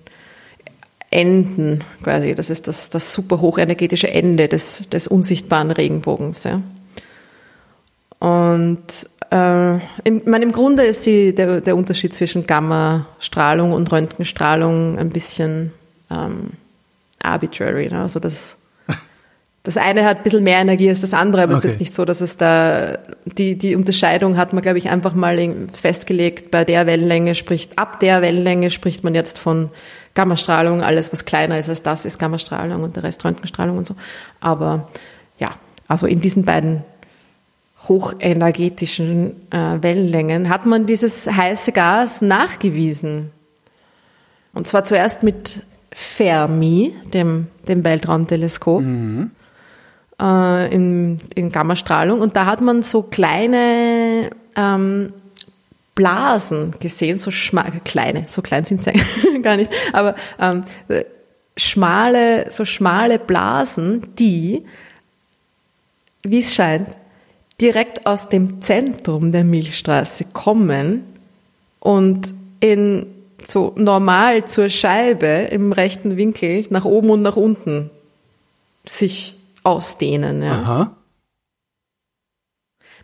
[1.10, 2.34] Enden quasi.
[2.34, 6.44] Das ist das, das super hochenergetische Ende des, des unsichtbaren Regenbogens.
[6.44, 6.60] Ja.
[8.18, 14.98] Und äh, im, man, im Grunde ist die, der, der Unterschied zwischen Gammastrahlung und Röntgenstrahlung
[14.98, 15.72] ein bisschen
[16.10, 16.50] ähm,
[17.20, 17.88] arbitrary.
[17.90, 18.00] Ne?
[18.00, 18.56] Also das,
[19.62, 21.66] das eine hat ein bisschen mehr Energie als das andere, aber okay.
[21.66, 25.14] es ist nicht so, dass es da die, die Unterscheidung hat man, glaube ich, einfach
[25.14, 25.36] mal
[25.72, 29.70] festgelegt, bei der Wellenlänge spricht, ab der Wellenlänge spricht man jetzt von
[30.14, 33.96] Gammastrahlung, alles was kleiner ist als das ist Gammastrahlung und der Rest Röntgenstrahlung und so.
[34.40, 34.88] Aber
[35.38, 35.50] ja,
[35.88, 36.84] also in diesen beiden
[37.88, 43.30] hochenergetischen äh, Wellenlängen hat man dieses heiße Gas nachgewiesen.
[44.52, 45.62] Und zwar zuerst mit
[45.92, 49.30] Fermi, dem, dem Weltraumteleskop, mhm.
[50.20, 52.20] äh, in, in Gammastrahlung.
[52.20, 55.12] Und da hat man so kleine ähm,
[55.94, 57.30] Blasen gesehen, so
[57.84, 58.92] kleine, so klein sind sie
[59.42, 60.64] gar nicht, aber ähm,
[61.56, 64.64] schmale, so schmale Blasen, die,
[66.22, 66.88] wie es scheint,
[67.60, 71.04] direkt aus dem Zentrum der Milchstraße kommen
[71.80, 73.06] und in
[73.46, 77.90] so normal zur Scheibe im rechten Winkel nach oben und nach unten
[78.84, 80.42] sich ausdehnen.
[80.42, 80.50] Ja.
[80.50, 80.96] Aha.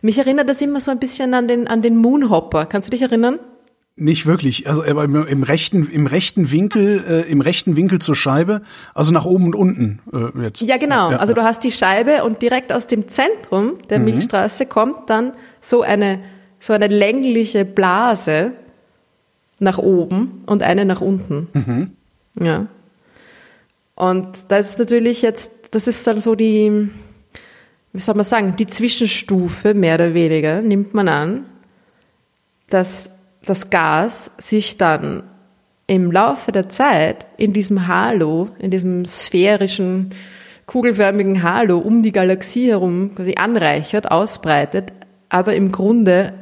[0.01, 2.65] Mich erinnert das immer so ein bisschen an den, an den Moonhopper.
[2.65, 3.39] Kannst du dich erinnern?
[3.95, 4.67] Nicht wirklich.
[4.67, 8.61] Also aber im, im rechten im rechten Winkel äh, im rechten Winkel zur Scheibe,
[8.95, 10.61] also nach oben und unten äh, jetzt.
[10.61, 11.11] Ja genau.
[11.11, 14.05] Ja, also du hast die Scheibe und direkt aus dem Zentrum der mhm.
[14.05, 16.19] Milchstraße kommt dann so eine
[16.59, 18.53] so eine längliche Blase
[19.59, 21.47] nach oben und eine nach unten.
[21.53, 21.91] Mhm.
[22.39, 22.67] Ja.
[23.95, 26.89] Und das ist natürlich jetzt, das ist dann so die,
[27.91, 31.45] wie soll man sagen, die Zwischenstufe mehr oder weniger nimmt man an,
[32.67, 33.11] dass
[33.45, 35.23] das Gas sich dann
[35.87, 40.11] im Laufe der Zeit in diesem Halo, in diesem sphärischen,
[40.65, 44.93] kugelförmigen Halo um die Galaxie herum quasi anreichert, ausbreitet,
[45.29, 46.33] aber im Grunde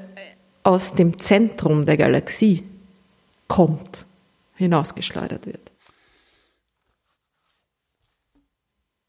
[0.63, 2.63] aus dem Zentrum der Galaxie
[3.47, 4.05] kommt,
[4.55, 5.70] hinausgeschleudert wird.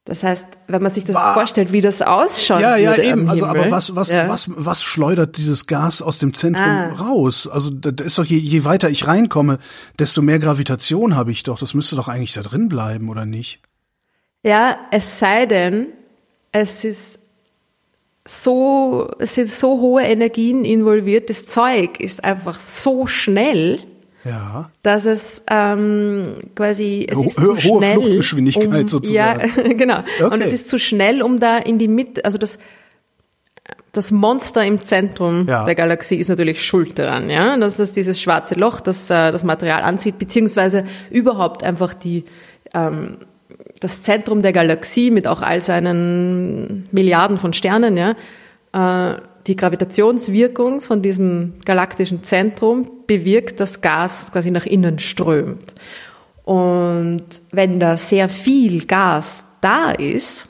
[0.05, 2.61] Das heißt, wenn man sich das War, vorstellt, wie das ausschaut.
[2.61, 3.29] Ja, ja, eben.
[3.29, 4.29] Also, aber was, was, ja.
[4.29, 6.93] was, was schleudert dieses Gas aus dem Zentrum ah.
[6.95, 7.47] raus?
[7.47, 9.59] Also, da ist doch je, je weiter ich reinkomme,
[10.01, 11.61] desto mehr Gravitation habe ich doch.
[11.61, 13.61] Das müsste doch eigentlich da drin bleiben, oder nicht?
[14.43, 15.87] Ja, es sei denn,
[16.51, 17.21] es ist
[18.27, 21.31] so, es sind so hohe Energien involviert.
[21.31, 23.81] Das Zeug ist einfach so schnell
[24.25, 24.71] ja.
[24.83, 27.95] Dass es ähm, quasi, es ist Ho zu hohe schnell.
[27.95, 29.53] Fluchtgeschwindigkeit um, sozusagen.
[29.57, 29.99] Ja, genau.
[30.21, 30.35] Okay.
[30.35, 32.59] Und es ist zu schnell, um da in die Mitte, also das,
[33.93, 35.65] das Monster im Zentrum ja.
[35.65, 37.57] der Galaxie ist natürlich schuld daran, ja.
[37.57, 42.25] Das ist dieses schwarze Loch, das äh, das Material anzieht, beziehungsweise überhaupt einfach die,
[42.75, 43.19] ähm,
[43.81, 48.15] das Zentrum der Galaxie mit auch all seinen Milliarden von Sternen, ja,
[48.73, 49.17] äh,
[49.47, 55.75] die Gravitationswirkung von diesem galaktischen Zentrum bewirkt, dass Gas quasi nach innen strömt.
[56.45, 60.49] Und wenn da sehr viel Gas da ist,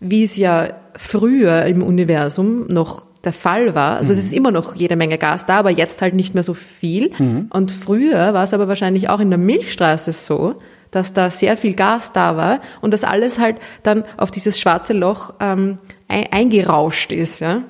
[0.00, 4.18] wie es ja früher im Universum noch der Fall war, also mhm.
[4.18, 7.12] es ist immer noch jede Menge Gas da, aber jetzt halt nicht mehr so viel.
[7.18, 7.46] Mhm.
[7.50, 10.56] Und früher war es aber wahrscheinlich auch in der Milchstraße so,
[10.90, 14.92] dass da sehr viel Gas da war und das alles halt dann auf dieses schwarze
[14.92, 17.40] Loch ähm, eingerauscht ist.
[17.40, 17.62] Ja?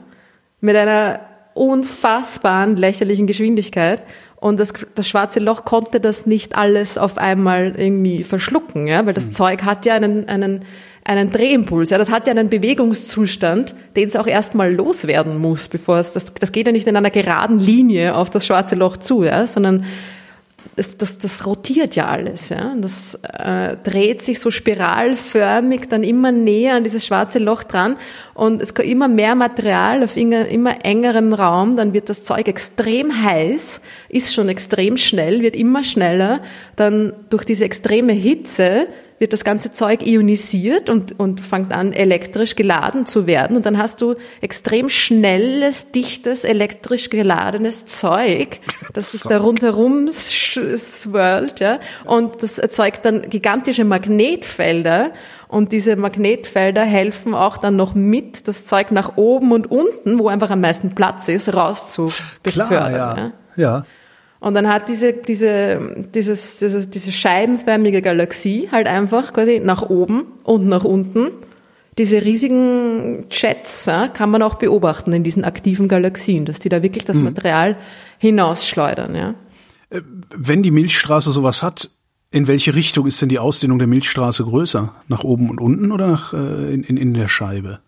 [0.62, 1.20] Mit einer
[1.52, 4.04] unfassbaren lächerlichen Geschwindigkeit.
[4.36, 9.12] Und das, das schwarze Loch konnte das nicht alles auf einmal irgendwie verschlucken, ja, weil
[9.12, 9.34] das mhm.
[9.34, 10.64] Zeug hat ja einen, einen,
[11.04, 15.98] einen Drehimpuls, ja, das hat ja einen Bewegungszustand, den es auch erstmal loswerden muss, bevor
[15.98, 19.22] es, das, das geht ja nicht in einer geraden Linie auf das schwarze Loch zu,
[19.22, 19.84] ja, sondern
[20.76, 22.48] das, das, das rotiert ja alles.
[22.48, 22.74] Ja?
[22.76, 27.96] Das äh, dreht sich so spiralförmig dann immer näher an dieses schwarze Loch dran
[28.34, 33.22] und es kommt immer mehr Material auf immer engeren Raum, dann wird das Zeug extrem
[33.22, 36.40] heiß, ist schon extrem schnell, wird immer schneller,
[36.76, 38.86] dann durch diese extreme Hitze
[39.22, 43.56] wird das ganze Zeug ionisiert und, und fängt an, elektrisch geladen zu werden.
[43.56, 48.58] Und dann hast du extrem schnelles, dichtes, elektrisch geladenes Zeug,
[48.94, 51.78] das sich da rundherum swirlt, ja.
[52.04, 55.12] Und das erzeugt dann gigantische Magnetfelder.
[55.46, 60.26] Und diese Magnetfelder helfen auch dann noch mit, das Zeug nach oben und unten, wo
[60.26, 62.66] einfach am meisten Platz ist, rauszubefördern.
[62.66, 63.16] Klar, ja.
[63.16, 63.32] ja.
[63.54, 63.84] ja.
[64.42, 70.24] Und dann hat diese, diese, dieses, diese, diese scheibenförmige Galaxie halt einfach quasi nach oben
[70.42, 71.28] und nach unten.
[71.96, 76.82] Diese riesigen Jets ja, kann man auch beobachten in diesen aktiven Galaxien, dass die da
[76.82, 77.24] wirklich das mhm.
[77.24, 77.76] Material
[78.18, 79.14] hinausschleudern.
[79.14, 79.34] Ja.
[79.90, 80.00] Äh,
[80.34, 81.90] wenn die Milchstraße sowas hat,
[82.32, 84.92] in welche Richtung ist denn die Ausdehnung der Milchstraße größer?
[85.06, 87.78] Nach oben und unten oder nach, äh, in, in, in der Scheibe?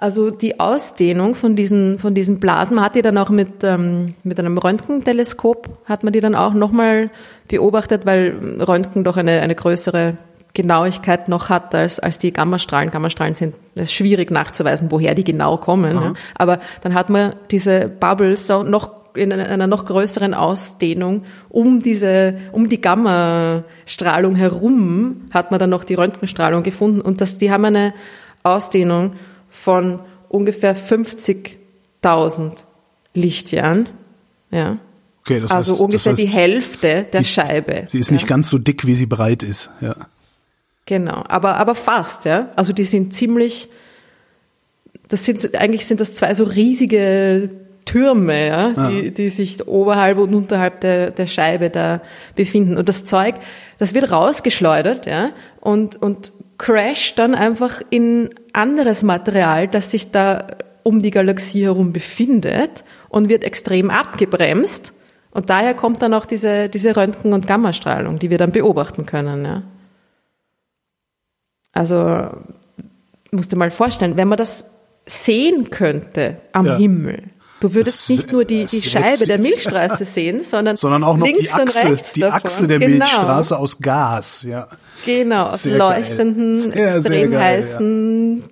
[0.00, 4.14] Also die Ausdehnung von diesen, von diesen Blasen, man hat die dann auch mit, ähm,
[4.22, 7.10] mit einem Röntgenteleskop, hat man die dann auch nochmal
[7.48, 8.34] beobachtet, weil
[8.66, 10.16] Röntgen doch eine, eine größere
[10.54, 12.90] Genauigkeit noch hat als, als die Gammastrahlen.
[12.90, 15.94] Gammastrahlen sind es ist schwierig nachzuweisen, woher die genau kommen.
[15.94, 16.14] Ja.
[16.34, 22.70] Aber dann hat man diese Bubbles noch in einer noch größeren Ausdehnung um diese, um
[22.70, 27.92] die Gammastrahlung herum hat man dann noch die Röntgenstrahlung gefunden und das, die haben eine
[28.44, 29.12] Ausdehnung
[29.50, 32.64] von ungefähr 50.000
[33.14, 33.88] Lichtjahren.
[34.50, 34.78] Ja.
[35.22, 37.84] Okay, das also heißt, ungefähr das heißt, die Hälfte der die- Scheibe.
[37.88, 38.14] Sie ist ja.
[38.14, 39.70] nicht ganz so dick, wie sie breit ist.
[39.80, 39.94] Ja.
[40.86, 42.48] Genau, aber, aber fast, ja.
[42.56, 43.68] Also die sind ziemlich,
[45.08, 47.50] das sind, eigentlich sind das zwei so riesige
[47.84, 52.00] Türme, ja, die, die sich oberhalb und unterhalb der, der Scheibe da
[52.34, 52.76] befinden.
[52.76, 53.34] Und das Zeug,
[53.78, 55.30] das wird rausgeschleudert, ja,
[55.60, 60.46] und, und crasht dann einfach in anderes Material, das sich da
[60.82, 64.94] um die Galaxie herum befindet und wird extrem abgebremst.
[65.32, 69.44] Und daher kommt dann auch diese, diese Röntgen- und Gammastrahlung, die wir dann beobachten können,
[69.44, 69.62] ja.
[71.72, 72.28] Also
[73.30, 74.64] musst dir mal vorstellen, wenn man das
[75.06, 76.76] sehen könnte am Ja.
[76.76, 77.22] Himmel,
[77.60, 81.26] du würdest Das- nicht nur die, die Scheibe der Milchstraße sehen, sondern, Sondern auch noch
[81.26, 82.36] links die Achse, und rechts die davon.
[82.44, 84.42] Achse der genau, Milchstraße aus Gas.
[84.48, 84.66] Ja.
[85.06, 88.44] Genau, aus Sehr leuchtenden, Sehr, sehr extrem geil, heißen,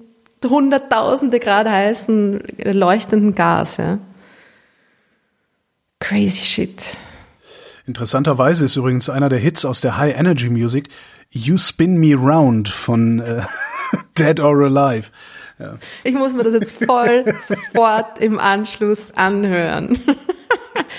[0.49, 3.99] hunderttausende Grad heißen, leuchtenden Gas, ja.
[6.01, 6.81] Crazy shit.
[7.87, 10.89] Interessanterweise ist übrigens einer der Hits aus der High Energy Music
[11.31, 13.43] You Spin Me Round von äh,
[14.19, 15.09] Dead or Alive.
[15.59, 15.75] Ja.
[16.05, 19.99] Ich muss mir das jetzt voll sofort im Anschluss anhören.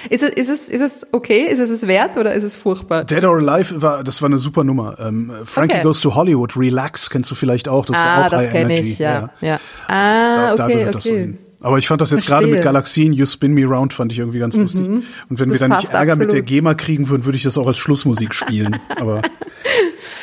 [0.09, 1.43] Ist es, ist, es, ist es okay?
[1.45, 3.05] Ist es es wert oder ist es furchtbar?
[3.05, 4.97] Dead or Alive war, das war eine super Nummer.
[4.99, 5.83] Ähm, Frankie Okay.
[5.83, 7.85] Goes to Hollywood, Relax kennst du vielleicht auch.
[7.85, 8.91] Das war ah, auch das High kenne Energy.
[8.91, 9.29] ich, ja.
[9.41, 9.59] ja.
[9.87, 11.19] Ah, Da, da okay, gehört das so okay.
[11.19, 11.37] hin.
[11.61, 12.59] Aber ich fand das jetzt gerade mit.
[12.59, 12.63] Mhm.
[12.63, 14.85] Galaxien, You Spin Me Round, fand ich irgendwie ganz lustig.
[14.85, 16.45] Und wenn Das wir dann nicht Ärger mit der absolut.
[16.45, 18.77] GEMA kriegen würden, würde ich das auch als Schlussmusik spielen.
[18.99, 19.21] Aber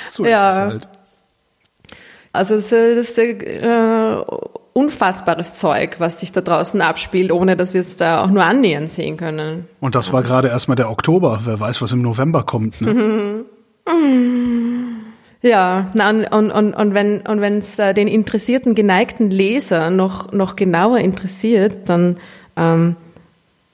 [0.09, 0.49] so Ja.
[0.49, 0.89] ist es halt.
[2.37, 4.17] Also das ist äh,
[4.73, 8.91] unfassbares Zeug, was sich da draußen abspielt, ohne dass wir es da auch nur annähernd
[8.91, 9.67] sehen können.
[9.81, 11.41] Und das war gerade erstmal der Oktober.
[11.45, 12.81] Wer weiß, was im November kommt.
[12.81, 13.45] Ne?
[15.43, 19.91] Ja, na, und, und, und, und wenn und wenn es äh, den interessierten, geneigten Leser
[19.91, 22.17] noch, noch genauer interessiert, dann
[22.57, 22.97] ähm,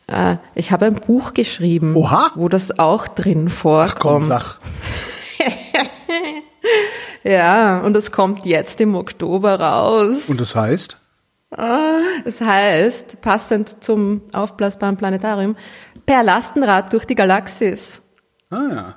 [0.07, 2.31] äh, ich habe ein Buch geschrieben, Oha.
[2.35, 4.01] wo das auch drin vorkommt.
[4.01, 4.59] Komm, sag.
[7.25, 10.29] Ja, und das kommt jetzt im Oktober raus.
[10.29, 10.99] Und das heißt?
[12.25, 15.57] Das heißt, passend zum aufblasbaren Planetarium,
[16.07, 18.01] per Lastenrad durch die Galaxis.
[18.51, 18.95] Ah ja.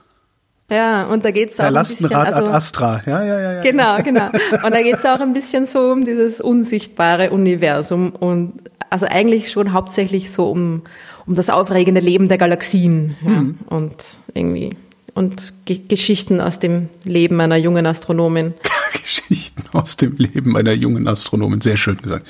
[0.70, 3.02] Ja, und da geht's auch Der ein bisschen, also, ad Astra.
[3.06, 3.52] Ja, ja, ja.
[3.54, 3.62] ja.
[3.62, 4.30] Genau, genau.
[4.64, 8.54] Und da geht's auch ein bisschen so um dieses unsichtbare Universum und
[8.90, 10.82] also eigentlich schon hauptsächlich so um,
[11.28, 13.30] um das aufregende Leben der Galaxien ja.
[13.30, 13.58] Mhm.
[13.68, 14.04] und
[14.34, 14.72] irgendwie
[15.16, 18.54] und Ge Geschichten aus dem Leben einer jungen Astronomin.
[18.92, 21.62] Geschichten aus dem Leben einer jungen Astronomin.
[21.62, 22.28] Sehr schön gesagt.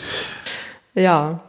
[0.94, 1.44] Ja.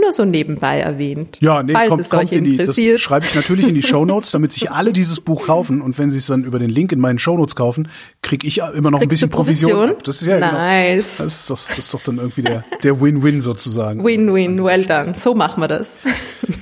[0.00, 1.36] Nur so nebenbei erwähnt.
[1.40, 3.00] Ja, nee, kommt, kommt in die, das interessiert.
[3.00, 6.18] schreibe ich natürlich in die Shownotes, damit sich alle dieses Buch kaufen und wenn sie
[6.18, 7.88] es dann über den Link in meinen Shownotes kaufen,
[8.22, 9.72] krieg ich immer noch ein Kriegst du bisschen Provision.
[9.72, 9.98] Provision?
[10.04, 11.16] Das ist ja Nice.
[11.16, 11.24] genau.
[11.26, 14.02] Das ist doch, das ist doch dann irgendwie der der Win-Win sozusagen.
[14.04, 15.14] Win-win, well done.
[15.14, 16.00] So machen wir das.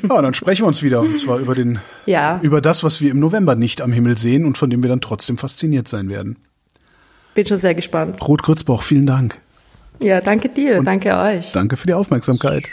[0.09, 2.41] Ja, dann sprechen wir uns wieder und zwar über den Ja.
[2.43, 5.01] über das, was wir im November nicht am Himmel sehen und von dem wir dann
[5.01, 6.37] trotzdem fasziniert sein werden.
[7.35, 8.17] Bin schon sehr gespannt.
[8.27, 9.39] Ruth Grützbauch, vielen Dank.
[10.01, 11.53] Ja, danke dir, danke euch.
[11.53, 12.65] Danke für die Aufmerksamkeit.